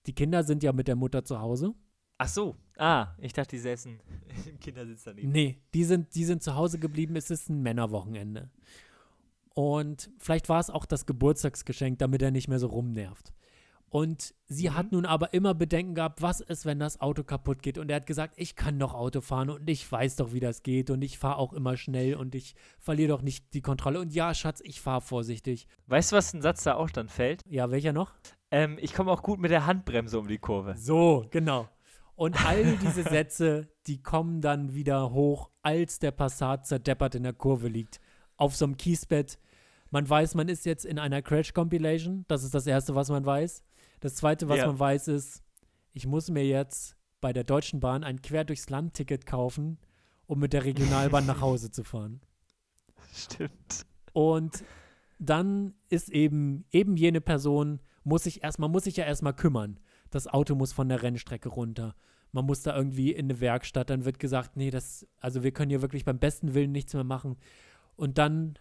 [0.05, 1.73] Die Kinder sind ja mit der Mutter zu Hause.
[2.17, 2.55] Ach so.
[2.77, 3.99] Ah, ich dachte, die säßen
[4.47, 5.31] im Kindersitz daneben.
[5.31, 7.15] Nee, die sind, die sind zu Hause geblieben.
[7.15, 8.49] Es ist ein Männerwochenende.
[9.53, 13.33] Und vielleicht war es auch das Geburtstagsgeschenk, damit er nicht mehr so rumnervt.
[13.89, 14.75] Und sie Mhm.
[14.75, 17.77] hat nun aber immer Bedenken gehabt, was ist, wenn das Auto kaputt geht.
[17.79, 20.61] Und er hat gesagt, ich kann doch Auto fahren und ich weiß doch, wie das
[20.63, 23.99] geht und ich fahre auch immer schnell und ich verliere doch nicht die Kontrolle.
[23.99, 25.67] Und ja, Schatz, ich fahre vorsichtig.
[25.87, 27.43] Weißt du, was ein Satz da auch dann fällt?
[27.47, 28.11] Ja, welcher noch?
[28.51, 30.75] Ähm, ich komme auch gut mit der Handbremse um die Kurve.
[30.77, 31.67] So, genau.
[32.15, 37.33] Und all diese Sätze, die kommen dann wieder hoch, als der Passat zerdeppert in der
[37.33, 37.99] Kurve liegt.
[38.37, 39.39] Auf so einem Kiesbett.
[39.89, 42.25] Man weiß, man ist jetzt in einer Crash-Compilation.
[42.27, 43.63] Das ist das Erste, was man weiß.
[43.99, 44.67] Das Zweite, was Ja.
[44.67, 45.43] man weiß, ist,
[45.93, 49.77] ich muss mir jetzt bei der Deutschen Bahn ein Quer durchs Land-Ticket kaufen,
[50.25, 52.21] um mit der Regionalbahn nach Hause zu fahren.
[53.13, 53.85] Stimmt.
[54.13, 54.63] Und
[55.17, 59.79] dann ist eben, eben jene Person, muss sich erst, man muss sich ja erstmal kümmern.
[60.09, 61.95] Das Auto muss von der Rennstrecke runter.
[62.31, 63.89] Man muss da irgendwie in eine Werkstatt.
[63.89, 67.03] Dann wird gesagt, nee, das, also wir können hier wirklich beim besten Willen nichts mehr
[67.03, 67.37] machen.
[67.95, 68.57] Und dann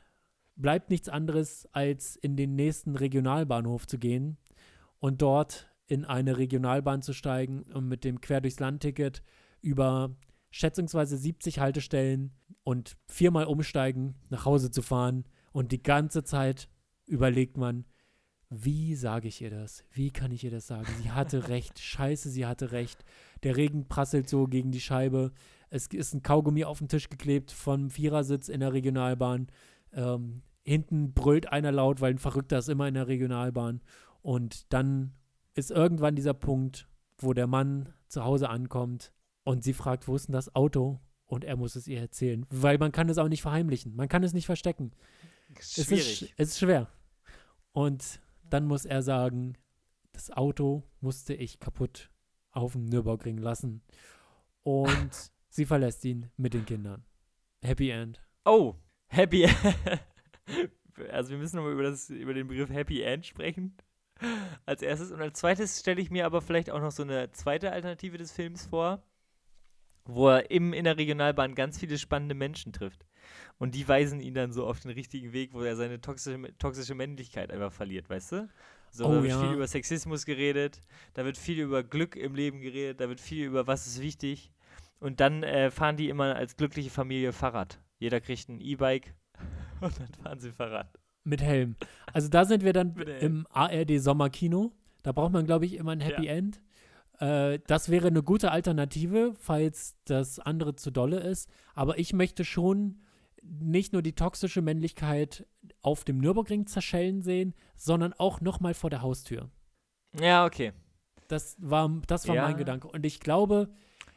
[0.57, 4.37] bleibt nichts anderes, als in den nächsten Regionalbahnhof zu gehen
[4.99, 9.23] und dort in eine Regionalbahn zu steigen und mit dem Quer durchs Land-Ticket
[9.61, 10.17] über
[10.51, 12.33] schätzungsweise 70 Haltestellen
[12.63, 15.25] und viermal umsteigen, nach Hause zu fahren.
[15.53, 16.69] Und die ganze Zeit
[17.07, 17.87] überlegt man,
[18.51, 19.85] wie sage ich ihr das?
[19.91, 20.87] Wie kann ich ihr das sagen?
[21.03, 21.79] Sie hatte recht.
[21.79, 23.05] Scheiße, sie hatte recht.
[23.43, 25.33] Der Regen prasselt so gegen die Scheibe.
[25.71, 29.49] Es ist ein Kaugummi auf den Tisch geklebt vom Vierersitz in der Regionalbahn.
[29.93, 33.81] Ähm, hinten brüllt einer laut, weil ein Verrückter ist immer in der Regionalbahn.
[34.29, 35.15] Und dann
[35.55, 40.29] ist irgendwann dieser Punkt, wo der Mann zu Hause ankommt und sie fragt, wo ist
[40.29, 41.01] denn das Auto?
[41.25, 43.97] Und er muss es ihr erzählen, weil man kann es auch nicht verheimlichen.
[43.97, 44.91] Man kann es nicht verstecken.
[45.59, 46.05] Es ist, Schwierig.
[46.23, 46.89] sch- es ist schwer.
[47.73, 48.21] Und
[48.51, 49.57] dann muss er sagen,
[50.13, 52.11] das Auto musste ich kaputt
[52.51, 53.81] auf dem Nürburgring lassen.
[54.63, 55.11] Und
[55.49, 57.03] sie verlässt ihn mit den Kindern.
[57.63, 58.21] Happy End.
[58.45, 58.75] Oh,
[59.07, 59.57] Happy End.
[61.13, 63.75] Also wir müssen nochmal über, das- über den Begriff Happy End sprechen.
[64.67, 65.13] Als erstes.
[65.13, 68.33] Und als zweites stelle ich mir aber vielleicht auch noch so eine zweite Alternative des
[68.33, 69.03] Films vor,
[70.05, 73.05] wo er im, in der Regionalbahn ganz viele spannende Menschen trifft.
[73.59, 76.95] Und die weisen ihn dann so auf den richtigen Weg, wo er seine toxische, toxische
[76.95, 78.49] Männlichkeit einfach verliert, weißt du?
[78.91, 79.41] So, Oh, da wird ja.
[79.41, 80.81] viel über Sexismus geredet,
[81.15, 84.51] da wird viel über Glück im Leben geredet, da wird viel über was ist wichtig.
[85.01, 87.81] Und dann äh, fahren die immer als glückliche Familie Fahrrad.
[87.99, 89.15] Jeder kriegt ein E-Bike
[89.81, 90.91] und dann fahren sie Fahrrad.
[91.29, 91.77] Mit Helm.
[92.13, 94.73] Also da sind wir dann im ARD Sommerkino.
[95.03, 96.33] Da braucht man, glaube ich, immer ein Happy Ja.
[96.33, 96.61] End.
[97.21, 101.49] Äh, das wäre eine gute Alternative, falls das andere zu dolle ist.
[101.75, 103.01] Aber ich möchte schon
[103.43, 105.47] nicht nur die toxische Männlichkeit
[105.83, 109.51] auf dem Nürburgring zerschellen sehen, sondern auch nochmal vor der Haustür.
[110.21, 110.73] Ja, okay.
[111.29, 112.43] Das war, das war Ja.
[112.45, 112.89] mein Gedanke.
[112.89, 113.69] Und ich glaube,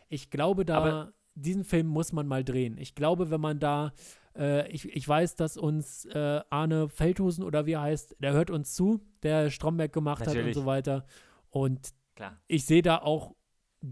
[0.09, 2.77] ich glaube, da, Aber- diesen Film muss man mal drehen.
[2.77, 3.93] Ich glaube, wenn man da,
[4.35, 8.49] äh, ich, ich weiß, dass uns äh, Arne Feldhusen oder wie er heißt, der hört
[8.49, 10.55] uns zu, der Stromberg gemacht hat und Natürlich.
[10.55, 11.05] so weiter.
[11.49, 12.37] Und Klar.
[12.47, 13.35] ich sehe da auch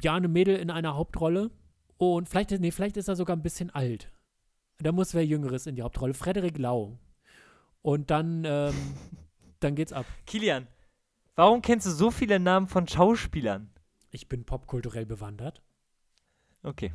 [0.02, 1.52] Jane Mädel in einer Hauptrolle.
[1.98, 4.12] Und vielleicht, nee, vielleicht ist er sogar ein bisschen alt.
[4.78, 6.14] Da muss wer Jüngeres in die Hauptrolle.
[6.14, 6.98] Frederik Lau.
[7.82, 8.74] Und dann, ähm,
[9.60, 10.06] dann geht's ab.
[10.26, 10.68] Kilian,
[11.36, 13.70] warum kennst du so viele Namen von Schauspielern?
[14.12, 15.62] Ich bin popkulturell bewandert.
[16.64, 16.94] Okay.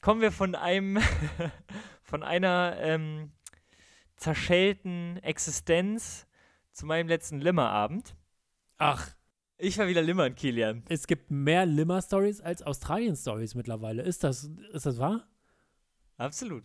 [0.00, 0.98] Kommen wir von einem,
[2.04, 3.32] von einer ähm,
[4.16, 6.26] zerschellten Existenz
[6.72, 8.14] zu meinem letzten Limmerabend.
[8.78, 9.10] Ach,
[9.58, 10.84] Ich war wieder limmern, Kilian.
[10.88, 14.02] es gibt mehr Limmer-Stories als Australien-Stories mittlerweile.
[14.02, 15.26] Ist das, ist das wahr?
[16.16, 16.64] Absolut.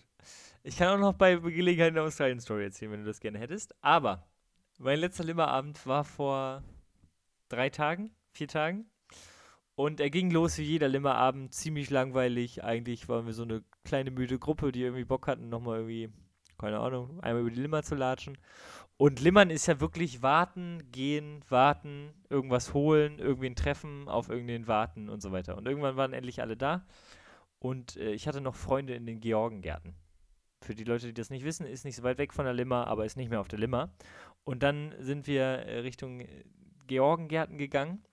[0.63, 3.73] Ich kann auch noch bei Gelegenheit eine Australien-Story erzählen, wenn du das gerne hättest.
[3.81, 4.27] Aber
[4.77, 6.63] mein letzter Limmerabend war vor
[7.47, 8.89] drei Tagen, vier Tagen.
[9.80, 12.65] Und er ging los wie jeder Limmerabend, ziemlich langweilig.
[12.65, 16.09] Eigentlich waren wir so eine kleine müde Gruppe, die irgendwie Bock hatten, nochmal irgendwie,
[16.57, 18.38] keine Ahnung, einmal über die Limmer zu latschen.
[18.97, 25.07] Und Limmern ist ja wirklich warten, gehen, warten, irgendwas holen, irgendwen treffen, auf irgendwen warten
[25.07, 25.55] und so weiter.
[25.55, 26.86] Und irgendwann waren endlich alle da.
[27.59, 29.95] Und äh, ich hatte noch Freunde in den Georgengärten.
[30.61, 32.88] Für die Leute, die das nicht wissen, ist nicht so weit weg von der Limmer,
[32.88, 33.93] aber ist nicht mehr auf der Limmer.
[34.43, 36.43] Und dann sind wir äh, Richtung äh,
[36.88, 38.03] Georgengärten gegangen.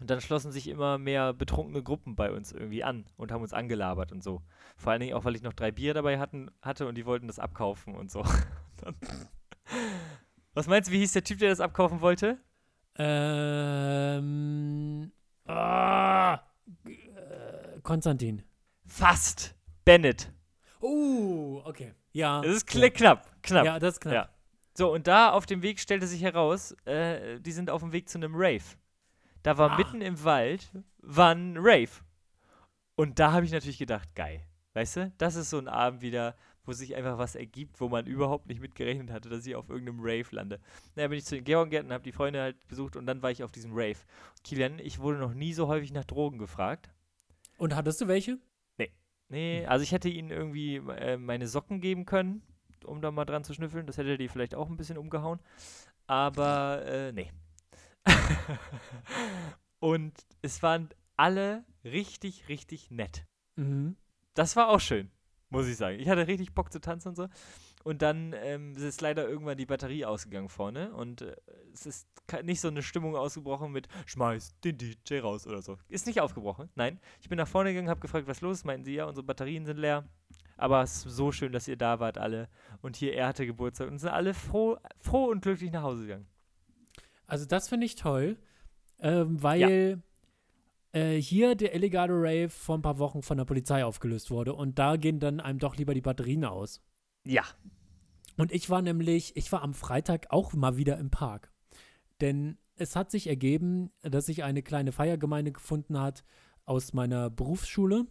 [0.00, 3.52] Und dann schlossen sich immer mehr betrunkene Gruppen bei uns irgendwie an und haben uns
[3.52, 4.42] angelabert und so.
[4.76, 7.28] Vor allen Dingen auch, weil ich noch drei Bier dabei hatten, hatte und die wollten
[7.28, 8.22] das abkaufen und so.
[8.82, 8.96] Dann-
[10.54, 12.38] Was meinst du, wie hieß der Typ, der das abkaufen wollte?
[13.82, 15.12] Ähm.
[15.46, 16.40] Ah,
[16.86, 18.42] äh, Konstantin.
[18.86, 19.54] Fast.
[19.84, 20.30] Bennett.
[20.80, 21.94] Oh, okay.
[22.12, 22.42] Ja.
[22.44, 23.64] Es ist kle- knapp, knapp.
[23.64, 24.14] Ja, das ist knapp.
[24.14, 24.28] Ja.
[24.74, 28.08] So, und da auf dem Weg stellte sich heraus, äh, die sind auf dem Weg
[28.08, 28.62] zu einem Rave.
[29.42, 29.76] Da war Ah.
[29.76, 31.90] mitten im Wald, war ein Rave.
[32.96, 34.42] Und da habe ich natürlich gedacht, geil.
[34.74, 38.06] Weißt du, das ist so ein Abend wieder, wo sich einfach was ergibt, wo man
[38.06, 40.60] überhaupt nicht mitgerechnet hatte, dass ich auf irgendeinem Rave lande.
[40.94, 43.42] Naja, bin ich zu den Georgengärten, habe die Freunde halt besucht und dann war ich
[43.42, 43.98] auf diesem Rave.
[44.44, 46.90] Kilian, ich wurde noch nie so häufig nach Drogen gefragt.
[47.58, 48.38] Und hattest du welche?
[49.28, 52.42] Nee, also ich hätte ihnen irgendwie äh, meine Socken geben können,
[52.84, 53.86] um da mal dran zu schnüffeln.
[53.86, 55.40] Das hätte die vielleicht auch ein bisschen umgehauen.
[56.06, 57.30] Aber äh, nee.
[59.80, 63.26] Und es waren alle richtig, richtig nett.
[63.56, 63.96] Mhm.
[64.34, 65.10] Das war auch schön,
[65.50, 65.98] muss ich sagen.
[65.98, 67.28] Ich hatte richtig Bock zu tanzen und so.
[67.84, 71.36] und dann ähm, ist leider irgendwann die Batterie ausgegangen vorne und äh,
[71.72, 72.08] es ist
[72.44, 75.78] nicht so eine Stimmung ausgebrochen mit Schmeiß den DJ raus oder so.
[75.88, 77.00] Ist nicht aufgebrochen, nein.
[77.20, 78.64] Ich bin nach vorne gegangen, habe gefragt, was los ist.
[78.64, 80.08] Meinten sie, ja, unsere Batterien sind leer.
[80.56, 82.48] Aber es ist so schön, dass ihr da wart alle.
[82.82, 86.26] Und hier, er hatte Geburtstag und sind alle froh, froh und glücklich nach Hause gegangen.
[87.32, 88.36] Also das finde ich toll,
[89.00, 90.02] ähm, weil
[90.92, 94.78] äh, hier der illegale Rave vor ein paar Wochen von der Polizei aufgelöst wurde und
[94.78, 96.82] da gehen dann einem doch lieber die Batterien aus.
[97.24, 97.42] Ja.
[98.36, 101.50] Und ich war nämlich, ich war am Freitag auch mal wieder im Park.
[102.20, 106.24] Denn es hat sich ergeben, dass sich eine kleine Feiergemeinde gefunden hat
[106.66, 108.06] aus meiner Berufsschule.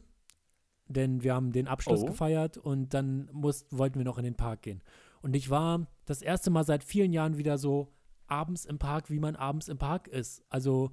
[0.88, 2.08] Denn wir haben den Abschluss Oh.
[2.08, 4.82] gefeiert und dann muss, wollten wir noch in den Park gehen.
[5.22, 7.94] Und ich war das erste Mal seit vielen Jahren wieder so
[8.32, 10.44] abends im Park, wie man abends im Park ist.
[10.50, 10.92] Also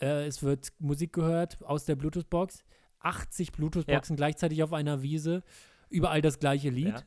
[0.00, 2.64] äh, es wird Musik gehört aus der Bluetooth-Box,
[3.00, 5.42] 80 Bluetooth-Boxen gleichzeitig auf einer Wiese,
[5.90, 6.88] überall das gleiche Lied.
[6.94, 7.02] Ja.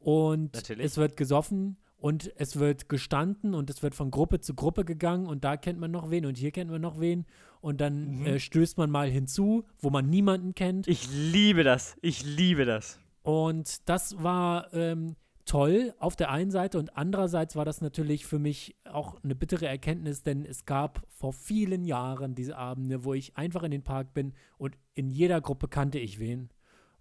[0.00, 0.84] Und Natürlich.
[0.84, 5.26] es wird gesoffen und es wird gestanden und es wird von Gruppe zu Gruppe gegangen
[5.26, 7.24] und da kennt man noch wen und hier kennt man noch wen
[7.60, 8.26] und dann Mhm.
[8.26, 10.88] äh, stößt man mal hinzu, wo man niemanden kennt.
[10.88, 11.96] Ich liebe das.
[12.02, 12.98] Ich liebe das.
[13.22, 15.14] Und das war ähm,
[15.44, 19.66] toll auf der einen Seite und andererseits war das natürlich für mich auch eine bittere
[19.66, 24.14] Erkenntnis, denn es gab vor vielen Jahren diese Abende, wo ich einfach in den Park
[24.14, 26.50] bin und in jeder Gruppe kannte ich wen.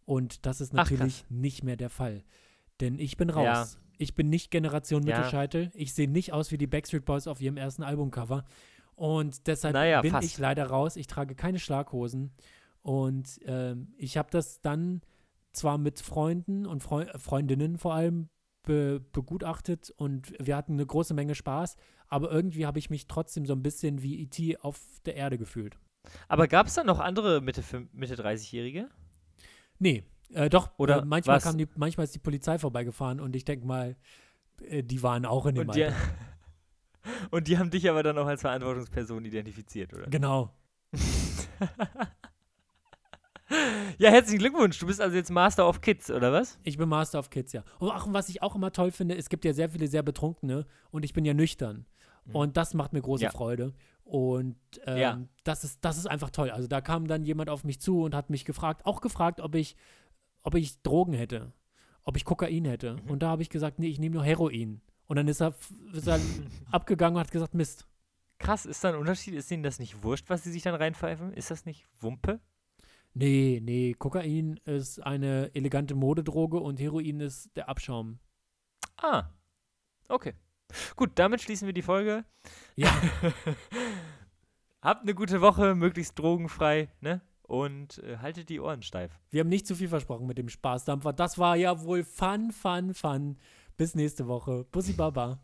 [0.05, 2.23] Und das ist Ach, natürlich nicht mehr der Fall.
[2.79, 3.45] Denn ich bin raus.
[3.45, 3.67] Ja.
[3.97, 5.15] Ich bin nicht Generation Ja.
[5.17, 5.69] Mittelscheitel.
[5.75, 8.43] Ich sehe nicht aus wie die Backstreet Boys auf ihrem ersten Albumcover.
[8.95, 10.27] Und deshalb Naja, bin fast.
[10.27, 10.95] ich leider raus.
[10.95, 12.31] Ich trage keine Schlaghosen.
[12.81, 15.01] Und ähm, ich habe das dann
[15.53, 18.29] zwar mit Freunden und Freu äh, Freundinnen vor allem
[18.63, 21.77] be begutachtet und wir hatten eine große Menge Spaß,
[22.07, 24.57] aber irgendwie habe ich mich trotzdem so ein bisschen wie E.T.
[24.57, 25.77] auf der Erde gefühlt.
[26.27, 28.89] Aber gab es da noch andere Mitte, Mitte 30-Jährige?
[29.79, 31.43] Nee, äh, doch, Oder äh, manchmal, was?
[31.43, 33.95] kam die, manchmal ist die Polizei vorbeigefahren und ich denke mal,
[34.61, 35.97] äh, die waren auch in dem Und die, Alter.
[37.31, 40.07] und die haben dich aber dann auch als Verantwortungsperson identifiziert, oder?
[40.07, 40.53] Genau.
[43.97, 44.79] Ja, herzlichen Glückwunsch.
[44.79, 46.59] Du bist also jetzt Master of Kids, oder was?
[46.63, 47.63] Ich bin Master of Kids, ja.
[47.79, 50.65] Und auch, was ich auch immer toll finde, es gibt ja sehr viele sehr Betrunkene
[50.91, 51.85] und ich bin ja nüchtern.
[52.25, 52.35] Mhm.
[52.35, 53.31] Und das macht mir große Ja.
[53.31, 53.73] Freude.
[54.03, 55.21] Und ähm, Ja.
[55.43, 56.49] das, ist, das ist einfach toll.
[56.49, 59.55] Also da kam dann jemand auf mich zu und hat mich gefragt, auch gefragt, ob
[59.55, 59.75] ich,
[60.43, 61.51] ob ich Drogen hätte,
[62.03, 62.95] ob ich Kokain hätte.
[63.03, 63.09] Mhm.
[63.11, 64.81] Und da habe ich gesagt, nee, ich nehme nur Heroin.
[65.07, 65.53] Und dann ist er,
[65.93, 66.19] ist er
[66.71, 67.85] abgegangen und hat gesagt, Mist.
[68.39, 69.35] Krass, ist da ein Unterschied?
[69.35, 71.31] Ist denen das nicht wurscht, was sie sich dann reinpfeifen?
[71.33, 72.39] Ist das nicht Wumpe?
[73.13, 78.19] Nee, nee, Kokain ist eine elegante Modedroge und Heroin ist der Abschaum.
[78.97, 79.25] Ah,
[80.07, 80.33] okay.
[80.95, 82.23] Gut, damit schließen wir die Folge.
[82.75, 82.93] Ja,
[84.81, 87.21] Habt eine gute Woche, möglichst drogenfrei, ne?
[87.43, 89.11] Und äh, haltet die Ohren steif.
[89.29, 91.13] wir haben nicht zu viel versprochen mit dem Spaßdampfer.
[91.13, 93.37] Das war ja wohl Fun, Fun, Fun.
[93.77, 94.65] Bis nächste Woche.
[94.71, 95.39] Bussi Baba.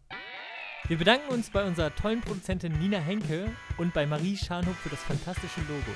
[0.87, 5.03] Wir bedanken uns bei unserer tollen Produzentin Nina Henke und bei Marie Scharnhoff für das
[5.03, 5.91] fantastische Logo.